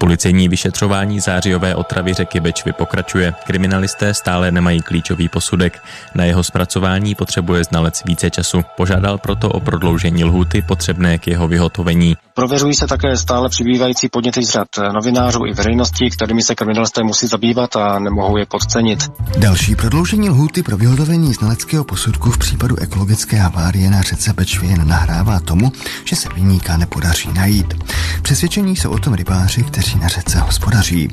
Policejní 0.00 0.48
vyšetřování 0.48 1.20
zářijové 1.20 1.74
otravy 1.74 2.14
řeky 2.14 2.40
Bečvy 2.40 2.72
pokračuje. 2.72 3.34
Kriminalisté 3.46 4.14
stále 4.14 4.50
nemají 4.50 4.80
klíčový 4.80 5.28
posudek. 5.28 5.82
Na 6.14 6.24
jeho 6.24 6.44
zpracování 6.44 7.14
potřebuje 7.14 7.64
znalec 7.64 8.02
více 8.04 8.30
času. 8.30 8.62
Požádal 8.76 9.18
proto 9.18 9.48
o 9.48 9.60
prodloužení 9.60 10.24
lhuty 10.24 10.62
potřebné 10.62 11.18
k 11.18 11.26
jeho 11.26 11.48
vyhotovení. 11.48 12.16
Prověřují 12.34 12.74
se 12.74 12.86
také 12.86 13.16
stále 13.16 13.48
přibývající 13.48 14.08
podněty 14.08 14.44
z 14.44 14.50
řad 14.50 14.68
novinářů 14.94 15.46
i 15.46 15.54
veřejnosti, 15.54 16.10
kterými 16.10 16.42
se 16.42 16.54
kriminalisté 16.54 17.02
musí 17.02 17.26
zabývat 17.26 17.76
a 17.76 17.98
nemohou 17.98 18.36
je 18.36 18.46
podcenit. 18.46 19.10
Další 19.38 19.76
prodloužení 19.76 20.30
lhuty 20.30 20.62
pro 20.62 20.76
vyhotovení 20.76 21.34
znaleckého 21.34 21.84
posudku 21.84 22.30
v 22.30 22.38
případu 22.38 22.76
ekologické 22.76 23.36
havárie 23.36 23.90
na 23.90 24.02
řece 24.02 24.32
Bečvě 24.32 24.70
jen 24.70 24.88
nahrává 24.88 25.40
tomu, 25.40 25.72
že 26.04 26.16
se 26.16 26.28
vyníka 26.34 26.76
nepodaří 26.76 27.28
najít. 27.32 27.74
Přesvědčení 28.22 28.76
jsou 28.76 28.90
o 28.90 28.98
tom 28.98 29.14
rybáři, 29.14 29.62
kteří 29.62 29.89
na 29.98 30.08
řece 30.08 30.38
hospodaří. 30.38 31.08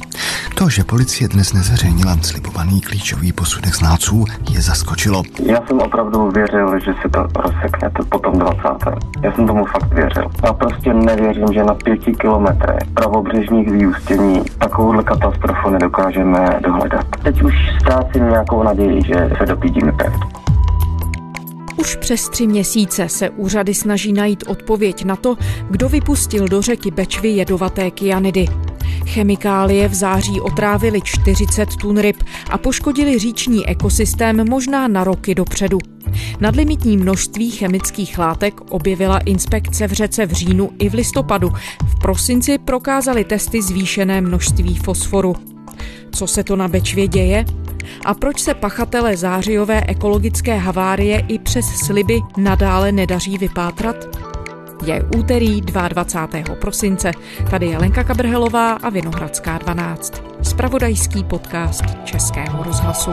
To, 0.55 0.69
že 0.69 0.83
policie 0.83 1.27
dnes 1.27 1.53
nezveřejnila 1.53 2.17
slibovaný 2.21 2.81
klíčový 2.81 3.31
posudek 3.31 3.75
znalců, 3.75 4.25
je 4.49 4.61
zaskočilo. 4.61 5.23
Já 5.45 5.57
jsem 5.67 5.79
opravdu 5.79 6.31
věřil, 6.31 6.79
že 6.79 6.93
se 7.01 7.09
to 7.09 7.27
rozsekne 7.35 7.89
to 7.89 8.05
potom 8.05 8.39
20. 8.39 8.59
Já 9.21 9.31
jsem 9.31 9.47
tomu 9.47 9.65
fakt 9.65 9.93
věřil. 9.93 10.27
Já 10.45 10.53
prostě 10.53 10.93
nevěřím, 10.93 11.47
že 11.53 11.63
na 11.63 11.73
pěti 11.73 12.13
kilometrech 12.13 12.79
pravobřežních 12.93 13.71
vyústění 13.71 14.41
takovouhle 14.57 15.03
katastrofu 15.03 15.69
nedokážeme 15.69 16.59
dohledat. 16.63 17.05
Teď 17.23 17.41
už 17.41 17.53
ztrácím 17.81 18.29
nějakou 18.29 18.63
naději, 18.63 19.01
že 19.03 19.29
se 19.37 19.45
dopídíme 19.45 19.91
pravdu. 19.91 20.36
Už 21.77 21.95
přes 21.95 22.29
tři 22.29 22.47
měsíce 22.47 23.09
se 23.09 23.29
úřady 23.29 23.73
snaží 23.73 24.13
najít 24.13 24.43
odpověď 24.47 25.03
na 25.03 25.15
to, 25.15 25.37
kdo 25.69 25.89
vypustil 25.89 26.47
do 26.47 26.61
řeky 26.61 26.91
Bečvy 26.91 27.29
jedovaté 27.29 27.91
kyanidy. 27.91 28.45
Chemikálie 29.05 29.87
v 29.87 29.93
září 29.93 30.41
otrávily 30.41 31.01
40 31.01 31.75
tun 31.75 31.97
ryb 31.97 32.23
a 32.49 32.57
poškodili 32.57 33.19
říční 33.19 33.67
ekosystém 33.67 34.49
možná 34.49 34.87
na 34.87 35.03
roky 35.03 35.35
dopředu. 35.35 35.77
Nadlimitní 36.39 36.97
množství 36.97 37.51
chemických 37.51 38.17
látek 38.17 38.61
objevila 38.69 39.17
inspekce 39.17 39.87
v 39.87 39.91
řece 39.91 40.25
v 40.25 40.31
říjnu 40.31 40.71
i 40.79 40.89
v 40.89 40.93
listopadu. 40.93 41.49
V 41.87 41.99
prosinci 41.99 42.57
prokázali 42.57 43.23
testy 43.23 43.61
zvýšené 43.61 44.21
množství 44.21 44.75
fosforu. 44.75 45.35
Co 46.11 46.27
se 46.27 46.43
to 46.43 46.55
na 46.55 46.67
Bečvě 46.67 47.07
děje? 47.07 47.45
A 48.05 48.13
proč 48.13 48.39
se 48.39 48.53
pachatele 48.53 49.17
zářijové 49.17 49.83
ekologické 49.87 50.57
havárie 50.57 51.19
i 51.27 51.39
přes 51.39 51.65
sliby 51.65 52.21
nadále 52.37 52.91
nedaří 52.91 53.37
vypátrat? 53.37 53.95
Je 54.85 55.03
úterý 55.17 55.61
22. 55.61 56.55
prosince. 56.55 57.11
Tady 57.51 57.67
je 57.67 57.77
Lenka 57.77 58.03
Kabrhelová 58.03 58.73
a 58.73 58.89
Vinohradská 58.89 59.57
12. 59.57 60.23
Spravodajský 60.41 61.23
podcast 61.23 61.83
Českého 62.03 62.63
rozhlasu. 62.63 63.11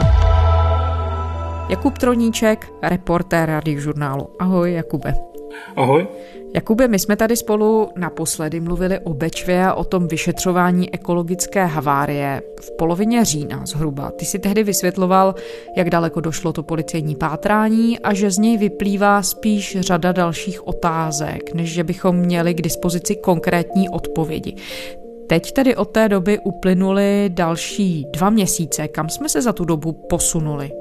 Jakub 1.69 1.97
Troníček, 1.97 2.73
reportér 2.81 3.49
radiožurnálu. 3.49 4.29
Ahoj, 4.39 4.73
Jakube. 4.73 5.34
Ahoj. 5.75 6.07
Jakube, 6.55 6.87
my 6.87 6.99
jsme 6.99 7.15
tady 7.15 7.35
spolu 7.35 7.89
naposledy 7.95 8.59
mluvili 8.59 8.99
o 8.99 9.13
Bečvě 9.13 9.65
a 9.65 9.73
o 9.73 9.83
tom 9.83 10.07
vyšetřování 10.07 10.93
ekologické 10.93 11.65
havárie 11.65 12.41
v 12.61 12.71
polovině 12.77 13.25
října 13.25 13.65
zhruba. 13.65 14.11
Ty 14.11 14.25
si 14.25 14.39
tehdy 14.39 14.63
vysvětloval, 14.63 15.35
jak 15.77 15.89
daleko 15.89 16.21
došlo 16.21 16.53
to 16.53 16.63
policejní 16.63 17.15
pátrání 17.15 17.99
a 17.99 18.13
že 18.13 18.31
z 18.31 18.37
něj 18.37 18.57
vyplývá 18.57 19.21
spíš 19.21 19.77
řada 19.79 20.11
dalších 20.11 20.67
otázek, 20.67 21.53
než 21.53 21.73
že 21.73 21.83
bychom 21.83 22.15
měli 22.15 22.53
k 22.53 22.61
dispozici 22.61 23.15
konkrétní 23.15 23.89
odpovědi. 23.89 24.55
Teď 25.27 25.51
tedy 25.51 25.75
od 25.75 25.85
té 25.85 26.09
doby 26.09 26.39
uplynuly 26.39 27.29
další 27.33 28.05
dva 28.13 28.29
měsíce. 28.29 28.87
Kam 28.87 29.09
jsme 29.09 29.29
se 29.29 29.41
za 29.41 29.53
tu 29.53 29.65
dobu 29.65 29.91
posunuli? 29.91 30.71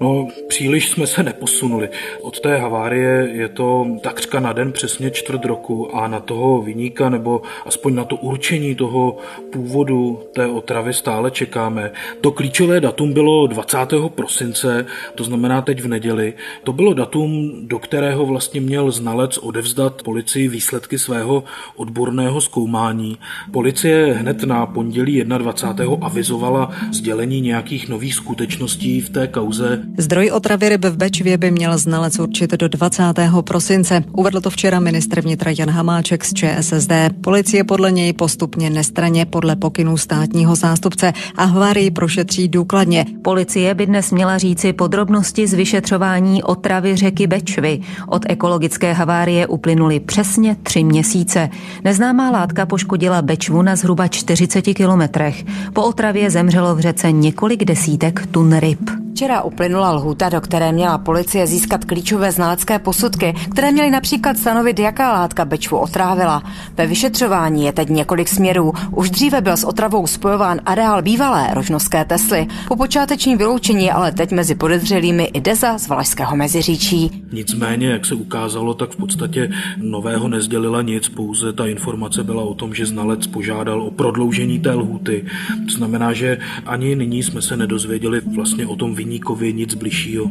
No, 0.00 0.28
příliš 0.48 0.88
jsme 0.88 1.06
se 1.06 1.22
neposunuli. 1.22 1.88
Od 2.20 2.40
té 2.40 2.56
havárie 2.56 3.28
je 3.32 3.48
to 3.48 3.86
takřka 4.02 4.40
na 4.40 4.52
den 4.52 4.72
přesně 4.72 5.10
čtvrt 5.10 5.44
roku 5.44 5.96
a 5.96 6.08
na 6.08 6.20
toho 6.20 6.62
vyníka 6.62 7.08
nebo 7.08 7.42
aspoň 7.66 7.94
na 7.94 8.04
to 8.04 8.16
určení 8.16 8.74
toho 8.74 9.16
původu 9.52 10.20
té 10.34 10.46
otravy 10.46 10.94
stále 10.94 11.30
čekáme. 11.30 11.90
To 12.20 12.30
klíčové 12.30 12.80
datum 12.80 13.12
bylo 13.12 13.46
20. 13.46 13.78
prosince, 14.14 14.86
to 15.14 15.24
znamená 15.24 15.62
teď 15.62 15.80
v 15.80 15.88
neděli. 15.88 16.34
To 16.64 16.72
bylo 16.72 16.94
datum, 16.94 17.52
do 17.68 17.78
kterého 17.78 18.26
vlastně 18.26 18.60
měl 18.60 18.90
znalec 18.90 19.38
odevzdat 19.38 20.02
policii 20.02 20.48
výsledky 20.48 20.98
svého 20.98 21.44
odborného 21.76 22.40
zkoumání. 22.40 23.18
Policie 23.52 24.12
hned 24.12 24.42
na 24.42 24.66
pondělí 24.66 25.24
21. 25.24 25.96
avizovala 26.00 26.70
sdělení 26.92 27.40
nějakých 27.40 27.88
nových 27.88 28.14
skutečností 28.14 29.00
v 29.00 29.10
té 29.10 29.26
kauze 29.26 29.87
Zdroj 29.96 30.30
otravy 30.30 30.68
ryb 30.68 30.84
v 30.84 30.96
Bečvě 30.96 31.38
by 31.38 31.50
měl 31.50 31.78
znalec 31.78 32.18
určit 32.18 32.52
do 32.52 32.68
20. 32.68 33.02
prosince. 33.44 34.04
Uvedl 34.12 34.40
to 34.40 34.50
včera 34.50 34.80
ministr 34.80 35.20
vnitra 35.20 35.52
Jan 35.58 35.70
Hamáček 35.70 36.24
z 36.24 36.32
ČSSD. 36.34 36.92
Policie 37.20 37.64
podle 37.64 37.92
něj 37.92 38.12
postupně 38.12 38.70
nestraně 38.70 39.26
podle 39.26 39.56
pokynů 39.56 39.96
státního 39.96 40.56
zástupce 40.56 41.12
a 41.36 41.44
havárii 41.44 41.90
prošetří 41.90 42.48
důkladně. 42.48 43.06
Policie 43.22 43.74
by 43.74 43.86
dnes 43.86 44.10
měla 44.10 44.38
říci 44.38 44.72
podrobnosti 44.72 45.46
z 45.46 45.54
vyšetřování 45.54 46.42
otravy 46.42 46.96
řeky 46.96 47.26
Bečvy. 47.26 47.80
Od 48.06 48.22
ekologické 48.28 48.92
havárie 48.92 49.46
uplynuly 49.46 50.00
přesně 50.00 50.56
tři 50.62 50.84
měsíce. 50.84 51.50
Neznámá 51.84 52.30
látka 52.30 52.66
poškodila 52.66 53.22
Bečvu 53.22 53.62
na 53.62 53.76
zhruba 53.76 54.08
40 54.08 54.62
kilometrech. 54.62 55.44
Po 55.72 55.82
otravě 55.82 56.30
zemřelo 56.30 56.74
v 56.74 56.80
řece 56.80 57.12
několik 57.12 57.64
desítek 57.64 58.26
tun 58.26 58.56
ryb. 58.56 59.07
Včera 59.18 59.42
uplynula 59.42 59.92
lhůta, 59.92 60.28
do 60.28 60.40
které 60.40 60.72
měla 60.72 60.98
policie 60.98 61.46
získat 61.46 61.84
klíčové 61.84 62.32
znalecké 62.32 62.78
posudky, 62.78 63.34
které 63.50 63.72
měly 63.72 63.90
například 63.90 64.38
stanovit, 64.38 64.78
jaká 64.78 65.12
látka 65.12 65.44
Bečvu 65.44 65.78
otrávila. 65.78 66.42
Ve 66.76 66.86
vyšetřování 66.86 67.64
je 67.64 67.72
teď 67.72 67.88
několik 67.88 68.28
směrů. 68.28 68.72
Už 68.90 69.10
dříve 69.10 69.40
byl 69.40 69.56
s 69.56 69.64
otravou 69.64 70.06
spojován 70.06 70.60
areál 70.66 71.02
bývalé 71.02 71.48
rožnovské 71.54 72.04
Tesly. 72.04 72.46
Po 72.68 72.76
počátečním 72.76 73.38
vyloučení 73.38 73.90
ale 73.90 74.12
teď 74.12 74.32
mezi 74.32 74.54
podezřelými 74.54 75.24
i 75.24 75.40
Deza 75.40 75.78
z 75.78 75.88
Valašského 75.88 76.36
meziříčí. 76.36 77.24
Nicméně, 77.32 77.88
jak 77.88 78.06
se 78.06 78.14
ukázalo, 78.14 78.74
tak 78.74 78.90
v 78.90 78.96
podstatě 78.96 79.50
nového 79.76 80.28
nezdělila 80.28 80.82
nic, 80.82 81.08
pouze 81.08 81.52
ta 81.52 81.66
informace 81.66 82.24
byla 82.24 82.42
o 82.42 82.54
tom, 82.54 82.74
že 82.74 82.86
znalec 82.86 83.26
požádal 83.26 83.82
o 83.82 83.90
prodloužení 83.90 84.58
té 84.58 84.72
lhuty. 84.72 85.24
To 85.66 85.72
znamená, 85.76 86.12
že 86.12 86.38
ani 86.66 86.96
nyní 86.96 87.22
jsme 87.22 87.42
se 87.42 87.56
nedozvěděli 87.56 88.20
vlastně 88.34 88.66
o 88.66 88.76
tom 88.76 88.94
viníkovi 89.08 89.52
nic 89.52 89.74
bližšího. 89.74 90.30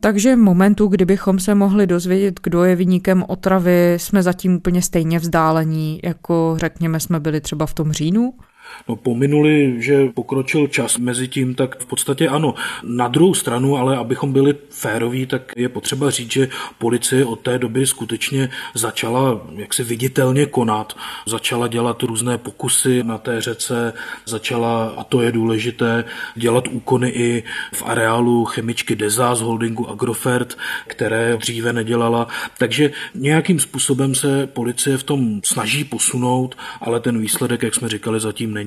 Takže 0.00 0.36
v 0.36 0.38
momentu, 0.38 0.86
kdybychom 0.86 1.38
se 1.38 1.54
mohli 1.54 1.86
dozvědět, 1.86 2.40
kdo 2.42 2.64
je 2.64 2.76
vyníkem 2.76 3.24
otravy, 3.28 3.94
jsme 3.96 4.22
zatím 4.22 4.54
úplně 4.54 4.82
stejně 4.82 5.18
vzdálení, 5.18 6.00
jako 6.04 6.54
řekněme 6.56 7.00
jsme 7.00 7.20
byli 7.20 7.40
třeba 7.40 7.66
v 7.66 7.74
tom 7.74 7.92
říjnu? 7.92 8.32
No, 8.88 8.96
pominuli, 8.96 9.74
že 9.78 10.08
pokročil 10.14 10.66
čas 10.66 10.98
mezi 10.98 11.28
tím, 11.28 11.54
tak 11.54 11.80
v 11.80 11.86
podstatě 11.86 12.28
ano. 12.28 12.54
Na 12.82 13.08
druhou 13.08 13.34
stranu, 13.34 13.76
ale 13.76 13.96
abychom 13.96 14.32
byli 14.32 14.54
féroví, 14.70 15.26
tak 15.26 15.52
je 15.56 15.68
potřeba 15.68 16.10
říct, 16.10 16.32
že 16.32 16.48
policie 16.78 17.24
od 17.24 17.40
té 17.40 17.58
doby 17.58 17.86
skutečně 17.86 18.50
začala 18.74 19.40
jaksi 19.56 19.84
viditelně 19.84 20.46
konat. 20.46 20.96
Začala 21.26 21.68
dělat 21.68 22.02
různé 22.02 22.38
pokusy 22.38 23.04
na 23.04 23.18
té 23.18 23.40
řece, 23.40 23.92
začala, 24.26 24.94
a 24.96 25.04
to 25.04 25.22
je 25.22 25.32
důležité, 25.32 26.04
dělat 26.34 26.68
úkony 26.68 27.08
i 27.08 27.42
v 27.72 27.82
areálu 27.86 28.44
chemičky 28.44 28.96
Deza 28.96 29.34
z 29.34 29.40
holdingu 29.40 29.90
Agrofert, 29.90 30.58
které 30.86 31.36
dříve 31.36 31.72
nedělala. 31.72 32.28
Takže 32.58 32.90
nějakým 33.14 33.60
způsobem 33.60 34.14
se 34.14 34.46
policie 34.46 34.98
v 34.98 35.02
tom 35.02 35.40
snaží 35.44 35.84
posunout, 35.84 36.56
ale 36.80 37.00
ten 37.00 37.20
výsledek, 37.20 37.62
jak 37.62 37.74
jsme 37.74 37.88
říkali, 37.88 38.20
zatím 38.20 38.54
není. 38.54 38.63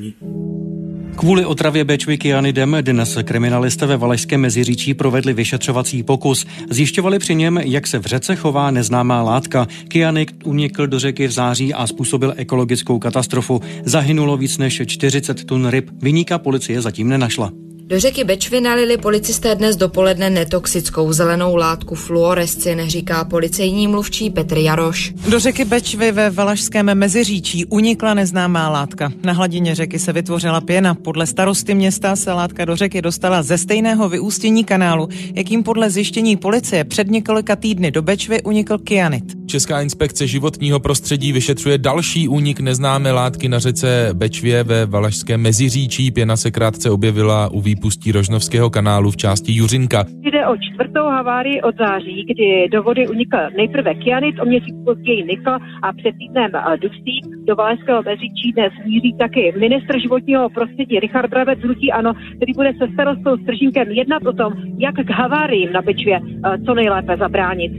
Kvůli 1.16 1.46
otravě 1.46 1.84
Bečvy 1.84 2.18
kyanidem 2.18 2.78
dnes 2.82 3.18
kriminalisté 3.24 3.86
ve 3.86 3.98
Valašském 3.98 4.42
meziříčí 4.42 4.94
provedli 4.94 5.34
vyšetřovací 5.34 6.04
pokus. 6.04 6.46
Zjišťovali 6.70 7.20
při 7.20 7.36
něm, 7.36 7.58
jak 7.58 7.88
se 7.88 8.00
v 8.00 8.06
řece 8.06 8.36
chová 8.36 8.72
neznámá 8.72 9.22
látka. 9.22 9.68
Kyanid 9.88 10.32
unikl 10.44 10.88
do 10.88 11.00
řeky 11.00 11.28
v 11.28 11.32
září 11.32 11.74
a 11.74 11.88
způsobil 11.88 12.34
ekologickou 12.38 13.00
katastrofu. 13.00 13.62
Zahynulo 13.84 14.38
víc 14.38 14.58
než 14.58 14.82
40 14.86 15.44
tun 15.44 15.68
ryb. 15.68 15.90
Vyníka 16.02 16.38
policie 16.38 16.82
zatím 16.82 17.10
nenašla. 17.10 17.67
Do 17.90 18.00
řeky 18.00 18.24
Bečvy 18.24 18.62
nalili 18.62 18.98
policisté 18.98 19.56
dnes 19.56 19.76
dopoledne 19.76 20.30
netoxickou 20.30 21.14
zelenou 21.14 21.56
látku 21.56 21.96
fluorescin, 21.96 22.82
říká 22.88 23.24
policejní 23.24 23.88
mluvčí 23.88 24.30
Petr 24.30 24.58
Jaroš. 24.58 25.14
Do 25.30 25.40
řeky 25.40 25.66
Bečvy 25.66 26.12
ve 26.12 26.30
Valašském 26.30 26.96
Meziříčí 26.96 27.66
unikla 27.66 28.14
neznámá 28.14 28.70
látka. 28.70 29.12
Na 29.24 29.34
hladině 29.34 29.76
řeky 29.76 30.00
se 30.00 30.14
vytvořila 30.14 30.62
pěna. 30.62 30.96
Podle 30.96 31.28
starosty 31.28 31.76
města 31.76 32.16
se 32.16 32.34
látka 32.34 32.66
do 32.66 32.76
řeky 32.76 33.02
dostala 33.02 33.44
ze 33.44 33.58
stejného 33.58 34.10
vyústění 34.10 34.64
kanálu, 34.64 35.08
jakým 35.34 35.64
podle 35.64 35.90
zjištění 35.90 36.38
policie 36.38 36.84
před 36.84 37.12
několika 37.12 37.56
týdny 37.56 37.92
do 37.92 38.02
Bečvy 38.02 38.42
unikl 38.42 38.78
kyanit. 38.78 39.24
Česká 39.46 39.82
inspekce 39.82 40.28
životního 40.28 40.80
prostředí 40.80 41.32
vyšetřuje 41.32 41.78
další 41.78 42.28
únik 42.28 42.60
neznámé 42.60 43.12
látky 43.12 43.50
na 43.50 43.60
řece 43.60 44.10
Bečvě 44.14 44.64
ve 44.64 44.86
Valašském 44.86 45.42
Meziříčí. 45.42 46.12
Pěna 46.12 46.38
se 46.38 46.52
krátce 46.52 46.90
objevila 46.90 47.52
u 47.52 47.62
výpustí 47.78 48.12
Rožnovského 48.12 48.70
kanálu 48.70 49.12
v 49.12 49.18
části 49.18 49.52
Juřinka. 49.54 50.06
Jde 50.22 50.48
o 50.48 50.56
čtvrtou 50.58 51.06
havárii 51.06 51.62
od 51.62 51.76
září, 51.78 52.26
kdy 52.30 52.70
do 52.72 52.84
vody 52.84 53.08
unikl 53.08 53.38
nejprve 53.58 53.96
kyanit, 53.96 54.36
o 54.42 54.46
měsíc 54.46 54.76
později 54.86 55.24
nikl 55.24 55.50
a 55.84 55.94
před 55.94 56.14
týdnem 56.20 56.52
dusík. 56.82 57.26
Do 57.48 57.56
Valašského 57.56 58.04
Meziříčí 58.04 58.52
dnes 58.54 58.74
míří 58.86 59.16
taky 59.20 59.54
ministr 59.60 60.00
životního 60.02 60.50
prostředí 60.50 61.00
Richard 61.00 61.30
Brabec 61.30 61.60
hnutí 61.60 61.92
Ano, 61.92 62.14
který 62.36 62.54
bude 62.54 62.74
se 62.78 62.86
starostou 62.94 63.38
Stržínkem 63.44 63.88
jednat 63.92 64.26
o 64.26 64.34
tom, 64.34 64.54
jak 64.78 64.96
k 64.96 65.10
haváriím 65.10 65.74
na 65.74 65.82
Bečvě 65.82 66.20
co 66.66 66.74
nejlépe 66.74 67.18
zabránit. 67.18 67.72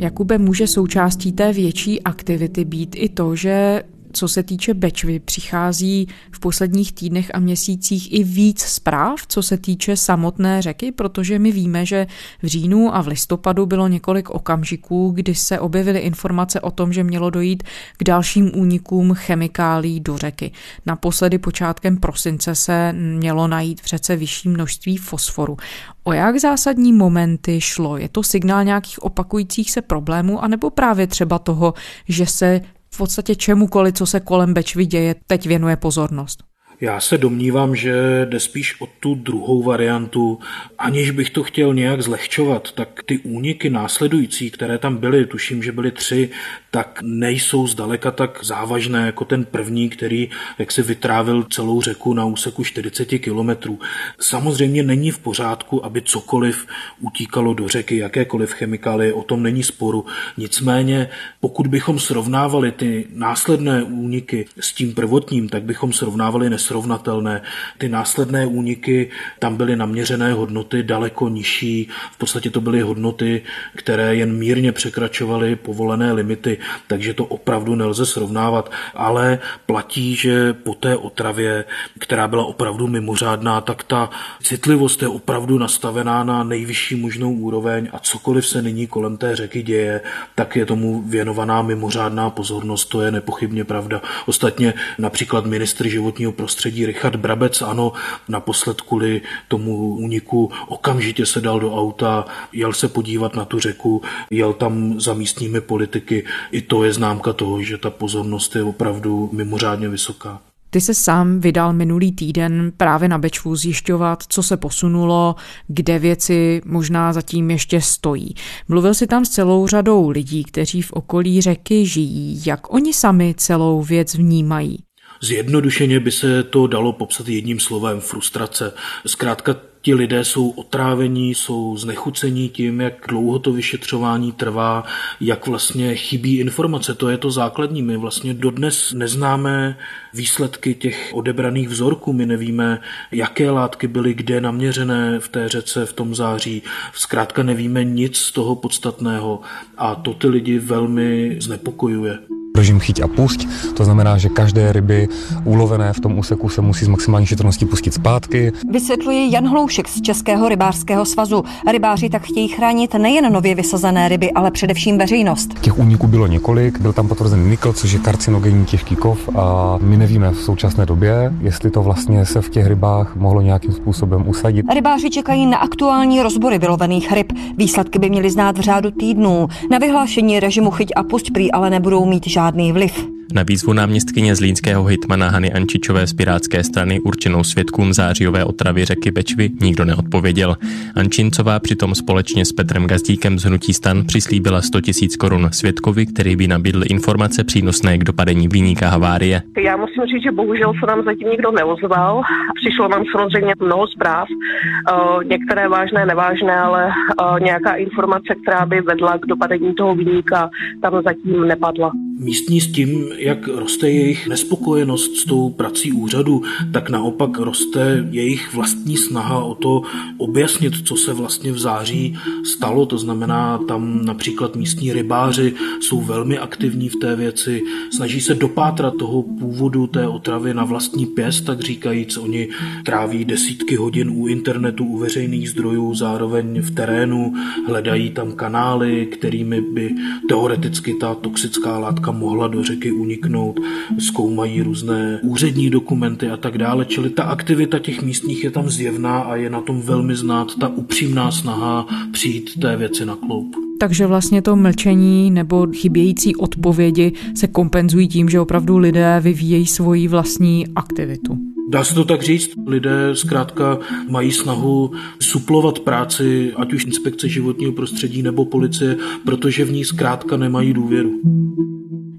Jakube, 0.00 0.38
může 0.38 0.66
součástí 0.66 1.32
té 1.32 1.52
větší 1.52 2.02
aktivity 2.02 2.64
být 2.64 2.96
i 2.98 3.08
to, 3.08 3.36
že 3.36 3.82
co 4.16 4.28
se 4.28 4.42
týče 4.42 4.74
Bečvy, 4.74 5.18
přichází 5.18 6.08
v 6.30 6.40
posledních 6.40 6.92
týdnech 6.92 7.30
a 7.34 7.38
měsících 7.38 8.12
i 8.12 8.24
víc 8.24 8.60
zpráv, 8.60 9.20
co 9.28 9.42
se 9.42 9.58
týče 9.58 9.96
samotné 9.96 10.62
řeky, 10.62 10.92
protože 10.92 11.38
my 11.38 11.52
víme, 11.52 11.86
že 11.86 12.06
v 12.42 12.46
říjnu 12.46 12.94
a 12.94 13.02
v 13.02 13.06
listopadu 13.06 13.66
bylo 13.66 13.88
několik 13.88 14.30
okamžiků, 14.30 15.10
kdy 15.14 15.34
se 15.34 15.60
objevily 15.60 15.98
informace 15.98 16.60
o 16.60 16.70
tom, 16.70 16.92
že 16.92 17.04
mělo 17.04 17.30
dojít 17.30 17.62
k 17.96 18.04
dalším 18.04 18.50
únikům 18.54 19.14
chemikálí 19.14 20.00
do 20.00 20.18
řeky. 20.18 20.52
Naposledy 20.86 21.38
počátkem 21.38 21.96
prosince 21.96 22.54
se 22.54 22.92
mělo 22.92 23.48
najít 23.48 23.80
v 23.80 23.86
řece 23.86 24.16
vyšší 24.16 24.48
množství 24.48 24.96
fosforu. 24.96 25.56
O 26.04 26.12
jak 26.12 26.38
zásadní 26.40 26.92
momenty 26.92 27.60
šlo? 27.60 27.96
Je 27.96 28.08
to 28.08 28.22
signál 28.22 28.64
nějakých 28.64 29.02
opakujících 29.02 29.70
se 29.70 29.82
problémů, 29.82 30.44
anebo 30.44 30.70
právě 30.70 31.06
třeba 31.06 31.38
toho, 31.38 31.74
že 32.08 32.26
se 32.26 32.60
v 32.94 32.98
podstatě 32.98 33.34
čemukoliv, 33.36 33.94
co 33.94 34.06
se 34.06 34.20
kolem 34.20 34.54
Bečvy 34.54 34.86
děje, 34.86 35.14
teď 35.26 35.46
věnuje 35.46 35.76
pozornost. 35.76 36.44
Já 36.80 37.00
se 37.00 37.18
domnívám, 37.18 37.76
že 37.76 38.26
jde 38.28 38.40
spíš 38.40 38.80
o 38.80 38.86
tu 38.86 39.14
druhou 39.14 39.62
variantu. 39.62 40.38
Aniž 40.78 41.10
bych 41.10 41.30
to 41.30 41.42
chtěl 41.42 41.74
nějak 41.74 42.02
zlehčovat, 42.02 42.72
tak 42.72 43.02
ty 43.06 43.18
úniky 43.18 43.70
následující, 43.70 44.50
které 44.50 44.78
tam 44.78 44.96
byly, 44.96 45.26
tuším, 45.26 45.62
že 45.62 45.72
byly 45.72 45.90
tři, 45.90 46.30
tak 46.70 46.98
nejsou 47.02 47.66
zdaleka 47.66 48.10
tak 48.10 48.44
závažné 48.44 49.06
jako 49.06 49.24
ten 49.24 49.44
první, 49.44 49.88
který 49.88 50.30
jak 50.58 50.72
si 50.72 50.82
vytrávil 50.82 51.44
celou 51.50 51.82
řeku 51.82 52.14
na 52.14 52.24
úseku 52.24 52.64
40 52.64 53.04
kilometrů. 53.04 53.78
Samozřejmě 54.20 54.82
není 54.82 55.10
v 55.10 55.18
pořádku, 55.18 55.84
aby 55.84 56.02
cokoliv 56.02 56.66
utíkalo 57.00 57.54
do 57.54 57.68
řeky, 57.68 57.96
jakékoliv 57.96 58.52
chemikálie, 58.52 59.12
o 59.12 59.22
tom 59.22 59.42
není 59.42 59.62
sporu. 59.62 60.06
Nicméně, 60.36 61.08
pokud 61.40 61.66
bychom 61.66 61.98
srovnávali 61.98 62.72
ty 62.72 63.06
následné 63.14 63.82
úniky 63.82 64.46
s 64.60 64.72
tím 64.72 64.94
prvotním, 64.94 65.48
tak 65.48 65.62
bychom 65.62 65.92
srovnávali 65.92 66.50
nes 66.50 66.65
nesrovnatelné. 66.66 67.42
Ty 67.78 67.88
následné 67.88 68.46
úniky, 68.46 69.10
tam 69.38 69.56
byly 69.56 69.76
naměřené 69.76 70.32
hodnoty 70.32 70.82
daleko 70.82 71.28
nižší, 71.28 71.88
v 72.12 72.18
podstatě 72.18 72.50
to 72.50 72.60
byly 72.60 72.80
hodnoty, 72.80 73.42
které 73.76 74.16
jen 74.16 74.38
mírně 74.38 74.72
překračovaly 74.72 75.56
povolené 75.56 76.12
limity, 76.12 76.58
takže 76.86 77.14
to 77.14 77.24
opravdu 77.24 77.74
nelze 77.74 78.06
srovnávat, 78.06 78.70
ale 78.94 79.38
platí, 79.66 80.14
že 80.14 80.52
po 80.52 80.74
té 80.74 80.96
otravě, 80.96 81.64
která 81.98 82.28
byla 82.28 82.44
opravdu 82.44 82.86
mimořádná, 82.86 83.60
tak 83.60 83.82
ta 83.82 84.10
citlivost 84.42 85.02
je 85.02 85.08
opravdu 85.08 85.58
nastavená 85.58 86.24
na 86.24 86.44
nejvyšší 86.44 86.96
možnou 86.96 87.32
úroveň 87.32 87.88
a 87.92 87.98
cokoliv 87.98 88.46
se 88.46 88.62
nyní 88.62 88.86
kolem 88.86 89.16
té 89.16 89.36
řeky 89.36 89.62
děje, 89.62 90.00
tak 90.34 90.56
je 90.56 90.66
tomu 90.66 91.02
věnovaná 91.02 91.62
mimořádná 91.62 92.30
pozornost, 92.30 92.84
to 92.84 93.02
je 93.02 93.10
nepochybně 93.10 93.64
pravda. 93.64 94.02
Ostatně 94.26 94.74
například 94.98 95.46
ministr 95.46 95.88
životního 95.88 96.32
prostředí 96.32 96.55
prostředí 96.56 96.86
Richard 96.86 97.16
Brabec, 97.16 97.62
ano, 97.62 97.92
naposled 98.28 98.80
kvůli 98.80 99.22
tomu 99.48 99.94
úniku 99.94 100.50
okamžitě 100.68 101.26
se 101.26 101.40
dal 101.40 101.60
do 101.60 101.74
auta, 101.74 102.24
jel 102.52 102.72
se 102.72 102.88
podívat 102.88 103.36
na 103.36 103.44
tu 103.44 103.60
řeku, 103.60 104.02
jel 104.30 104.52
tam 104.52 105.00
za 105.00 105.14
místními 105.14 105.60
politiky. 105.60 106.24
I 106.52 106.62
to 106.62 106.84
je 106.84 106.92
známka 106.92 107.32
toho, 107.32 107.62
že 107.62 107.78
ta 107.78 107.90
pozornost 107.90 108.56
je 108.56 108.62
opravdu 108.62 109.30
mimořádně 109.32 109.88
vysoká. 109.88 110.40
Ty 110.70 110.80
se 110.80 110.94
sám 110.94 111.40
vydal 111.40 111.72
minulý 111.72 112.12
týden 112.12 112.72
právě 112.76 113.08
na 113.08 113.18
Bečvu 113.18 113.56
zjišťovat, 113.56 114.22
co 114.28 114.42
se 114.42 114.56
posunulo, 114.56 115.34
kde 115.68 115.98
věci 115.98 116.62
možná 116.64 117.12
zatím 117.12 117.50
ještě 117.50 117.80
stojí. 117.80 118.34
Mluvil 118.68 118.94
si 118.94 119.06
tam 119.06 119.24
s 119.24 119.28
celou 119.28 119.66
řadou 119.66 120.08
lidí, 120.08 120.44
kteří 120.44 120.82
v 120.82 120.92
okolí 120.92 121.40
řeky 121.40 121.86
žijí, 121.86 122.42
jak 122.46 122.72
oni 122.74 122.92
sami 122.92 123.34
celou 123.36 123.82
věc 123.82 124.14
vnímají. 124.14 124.85
Zjednodušeně 125.20 126.00
by 126.00 126.12
se 126.12 126.42
to 126.42 126.66
dalo 126.66 126.92
popsat 126.92 127.28
jedním 127.28 127.60
slovem 127.60 128.00
frustrace. 128.00 128.72
Zkrátka 129.06 129.56
ti 129.86 129.94
lidé 129.94 130.24
jsou 130.24 130.50
otrávení, 130.50 131.34
jsou 131.34 131.76
znechucení 131.76 132.48
tím, 132.48 132.80
jak 132.80 132.94
dlouho 133.08 133.38
to 133.38 133.52
vyšetřování 133.52 134.32
trvá, 134.32 134.84
jak 135.20 135.46
vlastně 135.46 135.94
chybí 135.94 136.38
informace. 136.38 136.94
To 136.94 137.08
je 137.08 137.18
to 137.18 137.30
základní. 137.30 137.82
My 137.82 137.96
vlastně 137.96 138.34
dodnes 138.34 138.92
neznáme 138.92 139.78
výsledky 140.14 140.74
těch 140.74 141.10
odebraných 141.14 141.68
vzorků. 141.68 142.12
My 142.12 142.26
nevíme, 142.26 142.80
jaké 143.12 143.50
látky 143.50 143.86
byly 143.86 144.14
kde 144.14 144.40
naměřené 144.40 145.20
v 145.20 145.28
té 145.28 145.48
řece 145.48 145.86
v 145.86 145.92
tom 145.92 146.14
září. 146.14 146.62
Zkrátka 146.94 147.42
nevíme 147.42 147.84
nic 147.84 148.16
z 148.16 148.32
toho 148.32 148.56
podstatného 148.56 149.40
a 149.78 149.94
to 149.94 150.14
ty 150.14 150.28
lidi 150.28 150.58
velmi 150.58 151.36
znepokojuje 151.40 152.18
režim 152.56 152.80
chyť 152.80 153.00
a 153.00 153.08
pusť. 153.08 153.46
To 153.76 153.84
znamená, 153.84 154.18
že 154.18 154.28
každé 154.28 154.72
ryby 154.72 155.08
ulovené 155.44 155.92
v 155.92 156.00
tom 156.00 156.18
úseku 156.18 156.48
se 156.48 156.60
musí 156.60 156.84
z 156.84 156.88
maximální 156.88 157.26
šetrností 157.26 157.64
pustit 157.66 157.94
zpátky. 157.94 158.52
Vysvětluje 158.70 159.30
Jan 159.30 159.48
Hloušek 159.48 159.88
z 159.88 160.00
Českého 160.00 160.48
rybářského 160.48 161.04
svazu. 161.04 161.44
Rybáři 161.72 162.08
tak 162.10 162.22
chtějí 162.22 162.48
chránit 162.48 162.94
nejen 162.94 163.32
nově 163.32 163.54
vysazené 163.54 164.08
ryby, 164.08 164.32
ale 164.32 164.50
především 164.50 164.98
veřejnost. 164.98 165.60
Těch 165.60 165.78
úniků 165.78 166.06
bylo 166.06 166.26
několik, 166.26 166.80
byl 166.80 166.92
tam 166.92 167.08
potvrzen 167.08 167.50
nikl, 167.50 167.72
což 167.72 167.92
je 167.92 167.98
karcinogenní 167.98 168.64
těžký 168.64 168.96
kov 168.96 169.28
a 169.36 169.78
my 169.80 169.96
nevíme 169.96 170.30
v 170.30 170.38
současné 170.38 170.86
době, 170.86 171.32
jestli 171.40 171.70
to 171.70 171.82
vlastně 171.82 172.26
se 172.26 172.40
v 172.40 172.50
těch 172.50 172.66
rybách 172.66 173.16
mohlo 173.16 173.40
nějakým 173.40 173.72
způsobem 173.72 174.28
usadit. 174.28 174.66
Rybáři 174.74 175.10
čekají 175.10 175.46
na 175.46 175.56
aktuální 175.56 176.22
rozbory 176.22 176.58
vylovených 176.58 177.12
ryb. 177.12 177.32
Výsledky 177.56 177.98
by 177.98 178.10
měly 178.10 178.30
znát 178.30 178.58
v 178.58 178.60
řádu 178.60 178.90
týdnů. 178.90 179.48
Na 179.70 179.78
vyhlášení 179.78 180.40
režimu 180.40 180.70
chyť 180.70 180.92
a 180.96 181.02
pusť 181.02 181.30
prý 181.32 181.52
ale 181.52 181.70
nebudou 181.70 182.04
mít 182.04 182.26
žádný 182.26 182.45
žádný 182.46 182.72
vliv. 182.72 183.16
Na 183.34 183.42
výzvu 183.42 183.72
náměstkyně 183.72 184.34
zlínského 184.34 184.84
hitmana 184.84 185.28
Hany 185.28 185.52
Ančičové 185.52 186.06
z 186.06 186.12
Pirátské 186.12 186.64
strany 186.64 187.00
určenou 187.00 187.44
svědkům 187.44 187.92
zářijové 187.92 188.44
otravy 188.44 188.84
řeky 188.84 189.10
Bečvy 189.10 189.50
nikdo 189.60 189.84
neodpověděl. 189.84 190.56
Ančincová 190.96 191.58
přitom 191.58 191.94
společně 191.94 192.44
s 192.44 192.52
Petrem 192.52 192.86
Gazdíkem 192.86 193.38
z 193.38 193.44
Hnutí 193.44 193.72
stan 193.72 194.04
přislíbila 194.06 194.62
100 194.62 194.80
tisíc 194.80 195.16
korun 195.16 195.48
svědkovi, 195.52 196.06
který 196.06 196.36
by 196.36 196.48
nabídl 196.48 196.82
informace 196.90 197.44
přínosné 197.44 197.98
k 197.98 198.04
dopadení 198.04 198.48
výníka 198.48 198.88
havárie. 198.88 199.42
Já 199.64 199.76
musím 199.76 200.02
říct, 200.04 200.22
že 200.22 200.32
bohužel 200.32 200.72
se 200.80 200.86
nám 200.86 201.04
zatím 201.04 201.28
nikdo 201.28 201.50
neozval. 201.50 202.22
Přišlo 202.62 202.88
nám 202.88 203.04
samozřejmě 203.12 203.54
mnoho 203.60 203.86
zpráv, 203.86 204.28
eh, 204.30 205.24
některé 205.24 205.68
vážné, 205.68 206.06
nevážné, 206.06 206.56
ale 206.56 206.88
eh, 206.88 207.40
nějaká 207.40 207.74
informace, 207.74 208.34
která 208.42 208.66
by 208.66 208.80
vedla 208.80 209.18
k 209.18 209.26
dopadení 209.26 209.74
toho 209.74 209.94
výníka, 209.94 210.50
tam 210.82 211.02
zatím 211.04 211.48
nepadla. 211.48 211.92
Místní 212.18 212.60
s 212.60 212.72
tím, 212.72 213.12
jak 213.16 213.48
roste 213.48 213.90
jejich 213.90 214.28
nespokojenost 214.28 215.16
s 215.16 215.24
tou 215.24 215.50
prací 215.50 215.92
úřadu, 215.92 216.42
tak 216.72 216.90
naopak 216.90 217.38
roste 217.38 218.08
jejich 218.10 218.54
vlastní 218.54 218.96
snaha 218.96 219.44
o 219.44 219.54
to 219.54 219.82
objasnit, 220.18 220.72
co 220.84 220.96
se 220.96 221.12
vlastně 221.12 221.52
v 221.52 221.58
září 221.58 222.18
stalo. 222.44 222.86
To 222.86 222.98
znamená, 222.98 223.58
tam 223.68 224.04
například 224.04 224.56
místní 224.56 224.92
rybáři 224.92 225.54
jsou 225.80 226.00
velmi 226.00 226.38
aktivní 226.38 226.88
v 226.88 226.96
té 226.96 227.16
věci, 227.16 227.62
snaží 227.90 228.20
se 228.20 228.34
dopátrat 228.34 228.96
toho 228.96 229.22
původu 229.22 229.86
té 229.86 230.08
otravy 230.08 230.54
na 230.54 230.64
vlastní 230.64 231.06
pěst, 231.06 231.44
tak 231.44 231.60
říkajíc. 231.60 232.16
Oni 232.16 232.48
tráví 232.84 233.24
desítky 233.24 233.76
hodin 233.76 234.10
u 234.10 234.26
internetu, 234.26 234.84
u 234.84 234.98
veřejných 234.98 235.50
zdrojů, 235.50 235.94
zároveň 235.94 236.60
v 236.60 236.70
terénu, 236.70 237.34
hledají 237.66 238.10
tam 238.10 238.32
kanály, 238.32 239.06
kterými 239.06 239.60
by 239.60 239.94
teoreticky 240.28 240.94
ta 240.94 241.14
toxická 241.14 241.78
látka 241.78 242.05
látka 242.06 242.18
mohla 242.18 242.48
do 242.48 242.64
řeky 242.64 242.92
uniknout, 242.92 243.60
zkoumají 243.98 244.62
různé 244.62 245.20
úřední 245.22 245.70
dokumenty 245.70 246.30
a 246.30 246.36
tak 246.36 246.58
dále, 246.58 246.84
čili 246.84 247.10
ta 247.10 247.22
aktivita 247.22 247.78
těch 247.78 248.02
místních 248.02 248.44
je 248.44 248.50
tam 248.50 248.70
zjevná 248.70 249.18
a 249.18 249.36
je 249.36 249.50
na 249.50 249.60
tom 249.60 249.80
velmi 249.80 250.16
znát 250.16 250.54
ta 250.60 250.68
upřímná 250.68 251.30
snaha 251.30 251.86
přijít 252.12 252.60
té 252.60 252.76
věci 252.76 253.06
na 253.06 253.16
kloup. 253.16 253.56
Takže 253.80 254.06
vlastně 254.06 254.42
to 254.42 254.56
mlčení 254.56 255.30
nebo 255.30 255.66
chybějící 255.74 256.36
odpovědi 256.36 257.12
se 257.34 257.46
kompenzují 257.46 258.08
tím, 258.08 258.28
že 258.28 258.40
opravdu 258.40 258.78
lidé 258.78 259.20
vyvíjejí 259.20 259.66
svoji 259.66 260.08
vlastní 260.08 260.66
aktivitu. 260.76 261.38
Dá 261.68 261.84
se 261.84 261.94
to 261.94 262.04
tak 262.04 262.22
říct, 262.22 262.50
lidé 262.66 263.10
zkrátka 263.12 263.78
mají 264.08 264.32
snahu 264.32 264.90
suplovat 265.20 265.78
práci, 265.78 266.52
ať 266.56 266.72
už 266.72 266.84
inspekce 266.84 267.28
životního 267.28 267.72
prostředí 267.72 268.22
nebo 268.22 268.44
policie, 268.44 268.96
protože 269.24 269.64
v 269.64 269.72
ní 269.72 269.84
zkrátka 269.84 270.36
nemají 270.36 270.72
důvěru. 270.72 271.20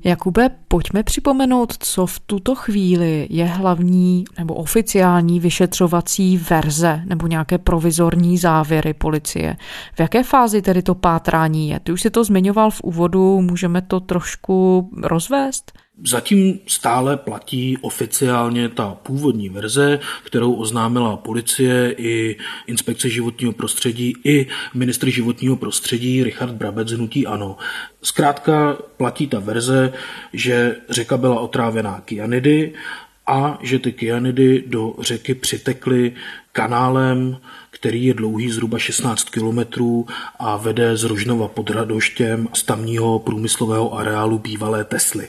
Jakube, 0.07 0.49
pojďme 0.67 1.03
připomenout, 1.03 1.73
co 1.79 2.05
v 2.05 2.19
tuto 2.19 2.55
chvíli 2.55 3.27
je 3.29 3.45
hlavní 3.45 4.25
nebo 4.37 4.53
oficiální 4.53 5.39
vyšetřovací 5.39 6.37
verze 6.37 7.01
nebo 7.05 7.27
nějaké 7.27 7.57
provizorní 7.57 8.37
závěry 8.37 8.93
policie. 8.93 9.57
V 9.95 9.99
jaké 9.99 10.23
fázi 10.23 10.61
tedy 10.61 10.81
to 10.81 10.95
pátrání 10.95 11.69
je? 11.69 11.79
Ty 11.79 11.91
už 11.91 12.01
si 12.01 12.09
to 12.09 12.23
zmiňoval 12.23 12.71
v 12.71 12.81
úvodu, 12.81 13.41
můžeme 13.41 13.81
to 13.81 13.99
trošku 13.99 14.89
rozvést? 15.03 15.71
Zatím 16.05 16.59
stále 16.67 17.17
platí 17.17 17.77
oficiálně 17.81 18.69
ta 18.69 18.97
původní 19.03 19.49
verze, 19.49 19.99
kterou 20.23 20.53
oznámila 20.53 21.17
policie 21.17 21.95
i 21.97 22.35
inspekce 22.67 23.09
životního 23.09 23.53
prostředí 23.53 24.13
i 24.23 24.47
ministr 24.73 25.09
životního 25.09 25.55
prostředí 25.55 26.23
Richard 26.23 26.51
Brabec 26.53 26.91
hnutí 26.91 27.27
Ano. 27.27 27.57
Zkrátka 28.01 28.77
platí 28.97 29.27
ta 29.27 29.39
verze, 29.39 29.93
že 30.33 30.75
řeka 30.89 31.17
byla 31.17 31.39
otrávená 31.39 32.01
kyanidy 32.05 32.73
a 33.27 33.59
že 33.61 33.79
ty 33.79 33.91
kyanidy 33.93 34.63
do 34.67 34.95
řeky 34.99 35.35
přitekly 35.35 36.13
kanálem, 36.51 37.37
který 37.69 38.05
je 38.05 38.13
dlouhý 38.13 38.49
zhruba 38.49 38.79
16 38.79 39.29
kilometrů 39.29 40.07
a 40.39 40.57
vede 40.57 40.97
z 40.97 41.03
Rožnova 41.03 41.47
pod 41.47 41.69
Radoštěm 41.69 42.49
z 42.53 42.63
tamního 42.63 43.19
průmyslového 43.19 43.93
areálu 43.93 44.39
bývalé 44.39 44.83
Tesly. 44.83 45.27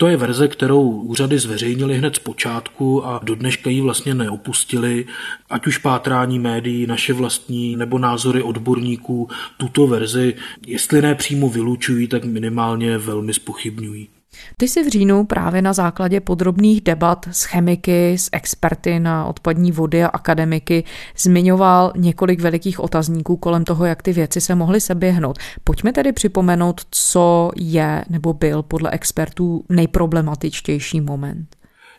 To 0.00 0.06
je 0.06 0.16
verze, 0.16 0.48
kterou 0.48 0.90
úřady 0.90 1.38
zveřejnili 1.38 1.96
hned 1.98 2.16
z 2.16 2.18
počátku 2.18 3.06
a 3.06 3.20
do 3.22 3.34
dneška 3.34 3.70
ji 3.70 3.80
vlastně 3.80 4.14
neopustili. 4.14 5.06
Ať 5.50 5.66
už 5.66 5.78
pátrání 5.78 6.38
médií, 6.38 6.86
naše 6.86 7.12
vlastní 7.12 7.76
nebo 7.76 7.98
názory 7.98 8.42
odborníků 8.42 9.28
tuto 9.56 9.86
verzi, 9.86 10.34
jestli 10.66 11.02
ne 11.02 11.14
přímo 11.14 11.48
vylučují, 11.48 12.08
tak 12.08 12.24
minimálně 12.24 12.98
velmi 12.98 13.34
spochybňují. 13.34 14.08
Ty 14.56 14.68
si 14.68 14.82
v 14.82 14.88
říjnu 14.88 15.24
právě 15.24 15.62
na 15.62 15.72
základě 15.72 16.20
podrobných 16.20 16.80
debat 16.80 17.26
s 17.32 17.44
chemiky, 17.44 18.18
s 18.18 18.28
experty 18.32 19.00
na 19.00 19.24
odpadní 19.24 19.72
vody 19.72 20.04
a 20.04 20.08
akademiky 20.08 20.84
zmiňoval 21.18 21.92
několik 21.96 22.40
velikých 22.40 22.80
otazníků 22.80 23.36
kolem 23.36 23.64
toho, 23.64 23.84
jak 23.84 24.02
ty 24.02 24.12
věci 24.12 24.40
se 24.40 24.54
mohly 24.54 24.80
seběhnout. 24.80 25.38
Pojďme 25.64 25.92
tedy 25.92 26.12
připomenout, 26.12 26.80
co 26.90 27.50
je 27.56 28.04
nebo 28.08 28.32
byl 28.32 28.62
podle 28.62 28.90
expertů 28.90 29.64
nejproblematičtější 29.68 31.00
moment. 31.00 31.57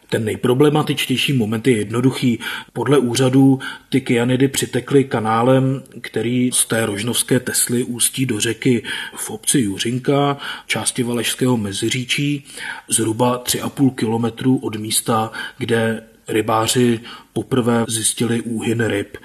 Ten 0.09 0.25
nejproblematičtější 0.25 1.33
moment 1.33 1.67
je 1.67 1.77
jednoduchý. 1.77 2.39
Podle 2.73 2.97
úřadů 2.97 3.59
ty 3.89 4.01
kyanidy 4.01 4.47
přitekly 4.47 5.03
kanálem, 5.03 5.83
který 6.01 6.51
z 6.53 6.65
té 6.65 6.85
rožnovské 6.85 7.39
Tesly 7.39 7.83
ústí 7.83 8.25
do 8.25 8.39
řeky 8.39 8.83
v 9.15 9.29
obci 9.29 9.59
Juřinka, 9.59 10.37
části 10.67 11.03
Valešského 11.03 11.57
meziříčí, 11.57 12.45
zhruba 12.87 13.43
3,5 13.43 13.95
kilometru 13.95 14.57
od 14.57 14.75
místa, 14.75 15.31
kde 15.57 16.03
rybáři 16.27 16.99
poprvé 17.33 17.85
zjistili 17.87 18.41
úhyn 18.41 18.85
ryb. 18.85 19.17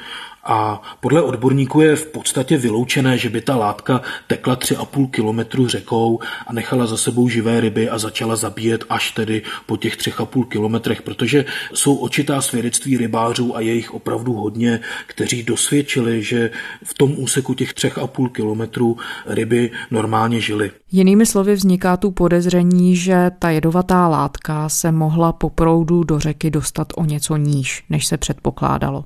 A 0.45 0.83
podle 1.01 1.23
odborníků 1.23 1.81
je 1.81 1.97
v 1.97 2.07
podstatě 2.07 2.57
vyloučené, 2.57 3.19
že 3.19 3.31
by 3.31 3.41
ta 3.41 3.57
látka 3.57 4.01
tekla 4.27 4.57
3,5 4.57 5.11
kilometru 5.11 5.69
řekou 5.69 6.21
a 6.47 6.53
nechala 6.53 6.87
za 6.87 6.97
sebou 6.97 7.29
živé 7.29 7.61
ryby 7.61 7.89
a 7.89 7.99
začala 7.99 8.37
zabíjet 8.37 8.85
až 8.89 9.11
tedy 9.11 9.43
po 9.67 9.77
těch 9.77 9.97
3,5 9.97 10.45
kilometrech, 10.45 11.03
protože 11.03 11.45
jsou 11.75 11.97
očitá 11.97 12.41
svědectví 12.41 12.97
rybářů 12.97 13.57
a 13.57 13.61
je 13.61 13.75
jich 13.75 13.95
opravdu 13.95 14.33
hodně, 14.33 14.81
kteří 15.07 15.43
dosvědčili, 15.43 16.23
že 16.23 16.51
v 16.85 16.95
tom 16.95 17.15
úseku 17.19 17.55
těch 17.55 17.75
3,5 17.75 18.29
kilometrů 18.29 18.97
ryby 19.27 19.71
normálně 19.91 20.41
žily. 20.41 20.71
Jinými 20.93 21.27
slovy 21.27 21.55
vzniká 21.55 21.97
tu 21.97 22.11
podezření, 22.11 22.97
že 22.97 23.31
ta 23.39 23.51
jedovatá 23.51 24.09
látka 24.09 24.69
se 24.69 24.93
mohla 24.93 25.33
po 25.33 25.51
proudu 25.51 26.05
do 26.05 26.19
řeky 26.19 26.51
dostat 26.51 26.89
o 26.97 27.05
něco 27.05 27.37
níž, 27.37 27.85
než 27.91 28.07
se 28.07 28.17
předpokládalo. 28.17 29.05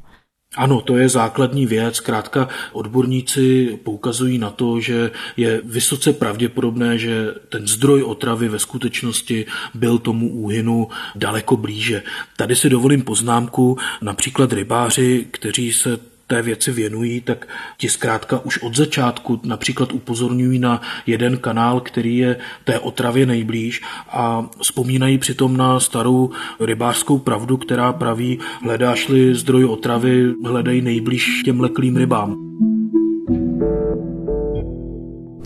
Ano, 0.59 0.81
to 0.81 0.97
je 0.97 1.09
základní 1.09 1.67
věc. 1.67 2.01
Krátka 2.01 2.49
odborníci 2.73 3.79
poukazují 3.83 4.39
na 4.39 4.51
to, 4.51 4.81
že 4.81 5.11
je 5.37 5.61
vysoce 5.65 6.13
pravděpodobné, 6.13 6.99
že 6.99 7.35
ten 7.49 7.67
zdroj 7.67 8.03
otravy 8.03 8.49
ve 8.49 8.59
skutečnosti 8.59 9.47
byl 9.75 9.99
tomu 9.99 10.31
úhynu 10.31 10.89
daleko 11.15 11.57
blíže. 11.57 12.03
Tady 12.37 12.57
si 12.57 12.69
dovolím 12.69 13.03
poznámku, 13.03 13.79
například 14.03 14.53
rybáři, 14.53 15.27
kteří 15.31 15.73
se 15.73 15.99
té 16.29 16.43
věci 16.43 16.73
věnují, 16.73 17.21
tak 17.21 17.49
ti 17.77 17.89
zkrátka 17.89 18.39
už 18.45 18.59
od 18.63 18.77
začátku 18.77 19.41
například 19.45 19.93
upozorňují 19.93 20.59
na 20.59 20.83
jeden 21.07 21.39
kanál, 21.39 21.81
který 21.81 22.17
je 22.17 22.37
té 22.65 22.79
otravě 22.79 23.27
nejblíž 23.27 23.83
a 24.11 24.47
vzpomínají 24.63 25.19
přitom 25.19 25.57
na 25.57 25.81
starou 25.81 26.31
rybářskou 26.61 27.19
pravdu, 27.19 27.57
která 27.57 27.93
praví, 27.93 28.39
hledáš-li 28.63 29.35
zdroj 29.35 29.65
otravy, 29.65 30.35
hledej 30.45 30.81
nejblíž 30.83 31.43
těm 31.45 31.61
leklým 31.61 31.97
rybám. 31.97 32.68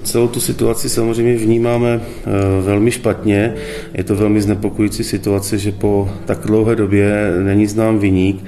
Celou 0.03 0.29
tu 0.29 0.41
situaci 0.41 0.89
samozřejmě 0.89 1.37
vnímáme 1.37 2.01
eh, 2.01 2.31
velmi 2.63 2.91
špatně. 2.91 3.55
Je 3.95 4.05
to 4.05 4.17
velmi 4.17 4.41
znepokojící 4.41 5.05
situace, 5.05 5.59
že 5.59 5.73
po 5.73 6.11
tak 6.25 6.39
dlouhé 6.47 6.77
době 6.77 7.33
není 7.45 7.67
znám 7.67 7.99
viník, 7.99 8.45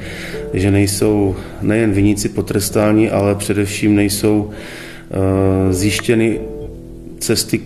že 0.54 0.70
nejsou 0.70 1.36
nejen 1.62 1.92
viníci 1.92 2.28
potrestáni, 2.28 3.10
ale 3.10 3.34
především 3.34 3.94
nejsou 3.94 4.50
eh, 4.50 5.72
zjištěny 5.72 6.40
cesty 7.18 7.60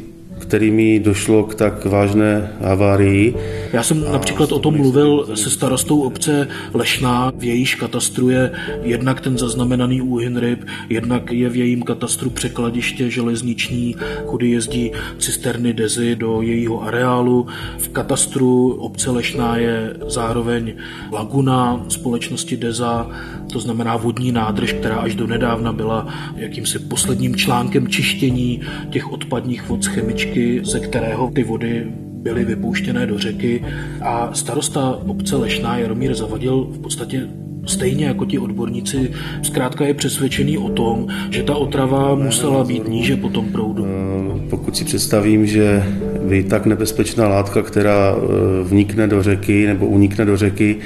kterými 0.49 1.01
došlo 1.01 1.45
k 1.45 1.55
tak 1.55 1.85
vážné 1.85 2.53
havárii. 2.61 3.35
Já 3.73 3.83
jsem 3.83 4.13
například 4.13 4.53
o 4.53 4.59
tom 4.59 4.77
mluvil 4.77 5.37
se 5.37 5.51
starostou 5.51 6.01
obce 6.01 6.49
Lešná, 6.75 7.33
v 7.39 7.45
jejíž 7.45 7.75
katastru 7.75 8.31
je 8.31 8.53
jednak 8.83 9.21
ten 9.21 9.39
zaznamenaný 9.39 10.03
úhyn 10.03 10.37
ryb, 10.37 10.65
jednak 10.89 11.33
je 11.33 11.49
v 11.49 11.57
jejím 11.57 11.83
katastru 11.83 12.31
překladiště 12.31 13.11
železniční, 13.11 13.97
kudy 14.27 14.51
jezdí 14.51 14.93
cisterny 15.19 15.73
Dezy 15.73 16.17
do 16.17 16.43
jejího 16.43 16.83
areálu. 16.83 17.47
V 17.79 17.89
katastru 17.89 18.73
obce 18.73 19.11
Lešná 19.11 19.57
je 19.57 19.97
zároveň 20.09 20.75
laguna 21.13 21.85
společnosti 21.89 22.57
Deza, 22.57 23.11
to 23.53 23.61
znamená 23.61 23.97
vodní 23.97 24.33
nádrž, 24.33 24.73
která 24.73 24.97
až 24.97 25.15
do 25.15 25.27
nedávna 25.27 25.73
byla 25.73 26.07
jakýmsi 26.37 26.79
posledním 26.79 27.37
článkem 27.37 27.89
čištění 27.89 28.61
těch 28.91 29.13
odpadních 29.13 29.69
vod 29.69 29.85
z 29.85 29.87
chemičky, 29.87 30.61
ze 30.65 30.81
kterého 30.81 31.31
ty 31.31 31.45
vody 31.45 31.93
byly 32.29 32.45
vypouštěné 32.45 33.07
do 33.07 33.19
řeky 33.19 33.65
a 34.01 34.31
starosta 34.35 34.99
obce 35.07 35.37
Lešná 35.37 35.79
Jaromír 35.79 36.15
Zavadil 36.15 36.69
v 36.71 36.79
podstatě 36.79 37.29
stejně 37.67 38.05
jako 38.05 38.25
ti 38.25 38.39
odborníci 38.39 39.11
zkrátka 39.43 39.85
je 39.85 39.95
přesvědčený 39.95 40.59
o 40.59 40.69
tom, 40.69 41.07
že 41.31 41.43
ta 41.43 41.55
otrava 41.55 42.15
musela 42.15 42.65
být 42.65 42.89
níže 42.89 43.17
po 43.17 43.29
tom 43.29 43.49
proudu. 43.53 43.87
Eh, 43.87 44.41
pokud 44.51 44.77
si 44.77 44.85
představím, 44.85 45.47
že 45.47 45.85
by 46.29 46.43
tak 46.43 46.67
nebezpečná 46.67 47.29
látka, 47.29 47.63
která 47.63 48.17
eh, 48.17 48.65
vnikne 48.65 49.07
do 49.07 49.23
řeky 49.23 49.67
nebo 49.67 49.87
unikne 49.87 50.25
do 50.25 50.37
řeky, 50.37 50.77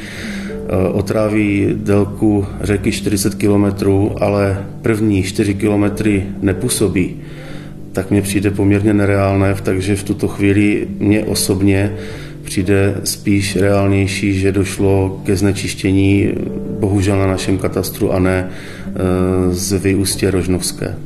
Eh, 0.72 0.88
otráví 0.88 1.68
délku 1.74 2.46
řeky 2.60 2.92
40 2.92 3.34
km, 3.34 3.64
ale 4.20 4.66
první 4.82 5.22
4 5.22 5.54
km 5.54 5.84
nepůsobí, 6.42 7.16
tak 7.92 8.10
mně 8.10 8.22
přijde 8.22 8.50
poměrně 8.50 8.94
nereálné, 8.94 9.54
takže 9.62 9.96
v 9.96 10.04
tuto 10.04 10.28
chvíli 10.28 10.88
mě 10.98 11.24
osobně 11.24 11.92
přijde 12.44 13.00
spíš 13.04 13.56
reálnější, 13.56 14.40
že 14.40 14.52
došlo 14.52 15.20
ke 15.24 15.36
znečištění 15.36 16.32
bohužel 16.80 17.18
na 17.18 17.26
našem 17.26 17.58
katastru 17.58 18.12
a 18.12 18.18
ne 18.18 18.48
eh, 18.48 18.92
z 19.54 19.72
vyústě 19.72 20.30
Rožnovské. 20.30 20.96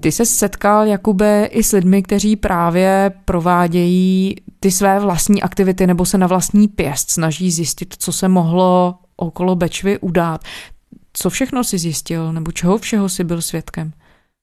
Ty 0.00 0.12
se 0.12 0.26
setkal, 0.26 0.86
Jakube, 0.86 1.48
i 1.50 1.62
s 1.62 1.72
lidmi, 1.72 2.02
kteří 2.02 2.36
právě 2.36 3.12
provádějí 3.24 4.36
ty 4.60 4.70
své 4.70 5.00
vlastní 5.00 5.42
aktivity 5.42 5.86
nebo 5.86 6.04
se 6.04 6.18
na 6.18 6.26
vlastní 6.26 6.68
pěst 6.68 7.10
snaží 7.10 7.50
zjistit, 7.50 7.94
co 7.98 8.12
se 8.12 8.28
mohlo 8.28 8.94
okolo 9.16 9.54
Bečvy 9.54 9.98
udát. 9.98 10.40
Co 11.12 11.30
všechno 11.30 11.64
si 11.64 11.78
zjistil, 11.78 12.32
nebo 12.32 12.52
čeho 12.52 12.78
všeho 12.78 13.08
si 13.08 13.24
byl 13.24 13.42
svědkem? 13.42 13.92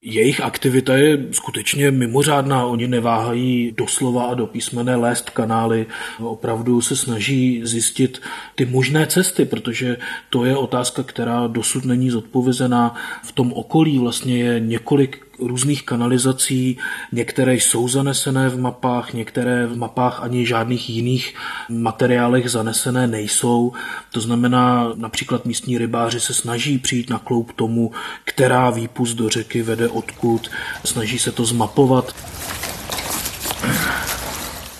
Jejich 0.02 0.40
aktivita 0.40 0.96
je 0.96 1.26
skutečně 1.30 1.90
mimořádná. 1.90 2.64
Oni 2.64 2.88
neváhají 2.88 3.74
doslova 3.76 4.24
a 4.24 4.34
do 4.34 4.46
písmene 4.46 4.96
lézt 4.96 5.30
kanály. 5.30 5.86
Opravdu 6.18 6.80
se 6.80 6.96
snaží 6.96 7.60
zjistit 7.64 8.22
ty 8.54 8.64
možné 8.64 9.06
cesty, 9.06 9.44
protože 9.44 9.96
to 10.30 10.44
je 10.44 10.56
otázka, 10.56 11.02
která 11.02 11.46
dosud 11.46 11.84
není 11.84 12.10
zodpovězená. 12.10 12.94
V 13.24 13.32
tom 13.32 13.52
okolí 13.52 13.98
vlastně 13.98 14.38
je 14.38 14.60
několik 14.60 15.26
různých 15.42 15.82
kanalizací, 15.82 16.78
některé 17.12 17.54
jsou 17.54 17.88
zanesené 17.88 18.48
v 18.48 18.58
mapách, 18.58 19.12
některé 19.12 19.66
v 19.66 19.76
mapách 19.76 20.22
ani 20.22 20.46
žádných 20.46 20.90
jiných 20.90 21.34
materiálech 21.68 22.50
zanesené 22.50 23.06
nejsou. 23.06 23.72
To 24.12 24.20
znamená, 24.20 24.92
například 24.94 25.46
místní 25.46 25.78
rybáři 25.78 26.20
se 26.20 26.34
snaží 26.34 26.78
přijít 26.78 27.10
na 27.10 27.18
kloup 27.18 27.52
tomu, 27.52 27.92
která 28.24 28.70
výpust 28.70 29.16
do 29.16 29.28
řeky 29.28 29.62
vede 29.62 29.88
odkud, 29.88 30.50
snaží 30.84 31.18
se 31.18 31.32
to 31.32 31.44
zmapovat. 31.44 32.14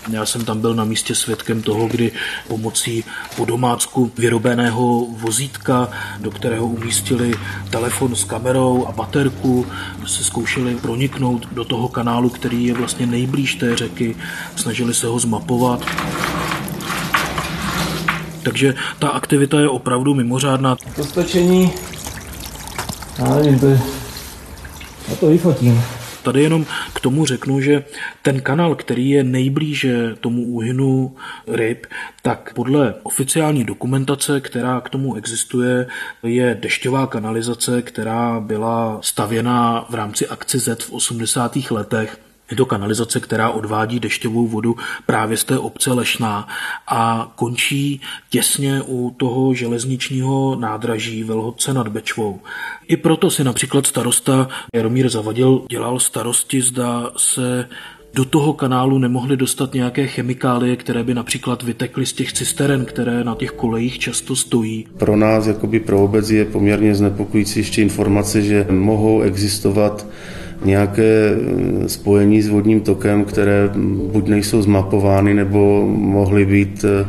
Já 0.08 0.26
jsem 0.26 0.44
tam 0.44 0.60
byl 0.60 0.74
na 0.74 0.84
místě 0.84 1.14
svědkem 1.14 1.62
toho, 1.62 1.86
kdy 1.86 2.12
pomocí 2.48 3.04
po 3.36 3.44
domácku 3.44 4.12
vyrobeného 4.18 5.06
vozítka, 5.06 5.88
do 6.18 6.30
kterého 6.30 6.66
umístili 6.66 7.34
telefon 7.70 8.14
s 8.14 8.24
kamerou 8.24 8.86
a 8.86 8.92
baterku, 8.92 9.66
se 10.06 10.24
zkoušeli 10.24 10.74
proniknout 10.74 11.48
do 11.52 11.64
toho 11.64 11.88
kanálu, 11.88 12.28
který 12.28 12.66
je 12.66 12.74
vlastně 12.74 13.06
nejblíž 13.06 13.54
té 13.54 13.76
řeky, 13.76 14.16
snažili 14.56 14.94
se 14.94 15.06
ho 15.06 15.18
zmapovat. 15.18 15.86
Takže 18.42 18.74
ta 18.98 19.08
aktivita 19.08 19.60
je 19.60 19.68
opravdu 19.68 20.14
mimořádná. 20.14 20.76
To 20.96 21.04
stočení, 21.04 21.72
já 23.18 23.34
nevím, 23.34 23.58
to 23.58 23.66
je, 23.66 23.80
já 25.08 25.16
to 25.16 25.26
vyfotím. 25.26 25.82
Tady 26.22 26.42
jenom 26.42 26.66
k 26.94 27.00
tomu 27.00 27.26
řeknu, 27.26 27.60
že 27.60 27.84
ten 28.22 28.40
kanál, 28.40 28.74
který 28.74 29.10
je 29.10 29.24
nejblíže 29.24 30.14
tomu 30.20 30.42
úhynu 30.42 31.16
ryb, 31.48 31.86
tak 32.22 32.54
podle 32.54 32.94
oficiální 33.02 33.64
dokumentace, 33.64 34.40
která 34.40 34.80
k 34.80 34.90
tomu 34.90 35.14
existuje, 35.14 35.86
je 36.22 36.58
dešťová 36.60 37.06
kanalizace, 37.06 37.82
která 37.82 38.40
byla 38.40 38.98
stavěna 39.02 39.86
v 39.90 39.94
rámci 39.94 40.26
akce 40.28 40.58
Z 40.58 40.82
v 40.82 40.92
80. 40.92 41.56
letech 41.70 42.18
je 42.50 42.56
to 42.56 42.66
kanalizace, 42.66 43.20
která 43.20 43.50
odvádí 43.50 44.00
dešťovou 44.00 44.46
vodu 44.46 44.76
právě 45.06 45.36
z 45.36 45.44
té 45.44 45.58
obce 45.58 45.92
Lešná 45.92 46.48
a 46.88 47.32
končí 47.36 48.00
těsně 48.30 48.82
u 48.86 49.14
toho 49.16 49.54
železničního 49.54 50.56
nádraží 50.56 51.24
Velhodce 51.24 51.74
nad 51.74 51.88
Bečvou. 51.88 52.40
I 52.88 52.96
proto 52.96 53.30
si 53.30 53.44
například 53.44 53.86
starosta 53.86 54.48
Jaromír 54.74 55.08
Zavadil 55.08 55.62
dělal 55.70 56.00
starosti, 56.00 56.62
zda 56.62 57.10
se 57.16 57.68
do 58.14 58.24
toho 58.24 58.52
kanálu 58.52 58.98
nemohly 58.98 59.36
dostat 59.36 59.74
nějaké 59.74 60.06
chemikálie, 60.06 60.76
které 60.76 61.04
by 61.04 61.14
například 61.14 61.62
vytekly 61.62 62.06
z 62.06 62.12
těch 62.12 62.32
cisteren, 62.32 62.84
které 62.84 63.24
na 63.24 63.34
těch 63.34 63.50
kolejích 63.50 63.98
často 63.98 64.36
stojí. 64.36 64.86
Pro 64.98 65.16
nás, 65.16 65.46
jakoby 65.46 65.80
pro 65.80 66.04
obec, 66.04 66.30
je 66.30 66.44
poměrně 66.44 66.94
znepokojící 66.94 67.60
ještě 67.60 67.82
informace, 67.82 68.42
že 68.42 68.66
mohou 68.70 69.20
existovat 69.20 70.06
nějaké 70.64 71.30
eh, 71.30 71.88
spojení 71.88 72.42
s 72.42 72.48
vodním 72.48 72.80
tokem, 72.80 73.24
které 73.24 73.70
buď 74.12 74.28
nejsou 74.28 74.62
zmapovány, 74.62 75.34
nebo 75.34 75.86
mohly 75.96 76.46
být 76.46 76.84
eh, 76.84 77.06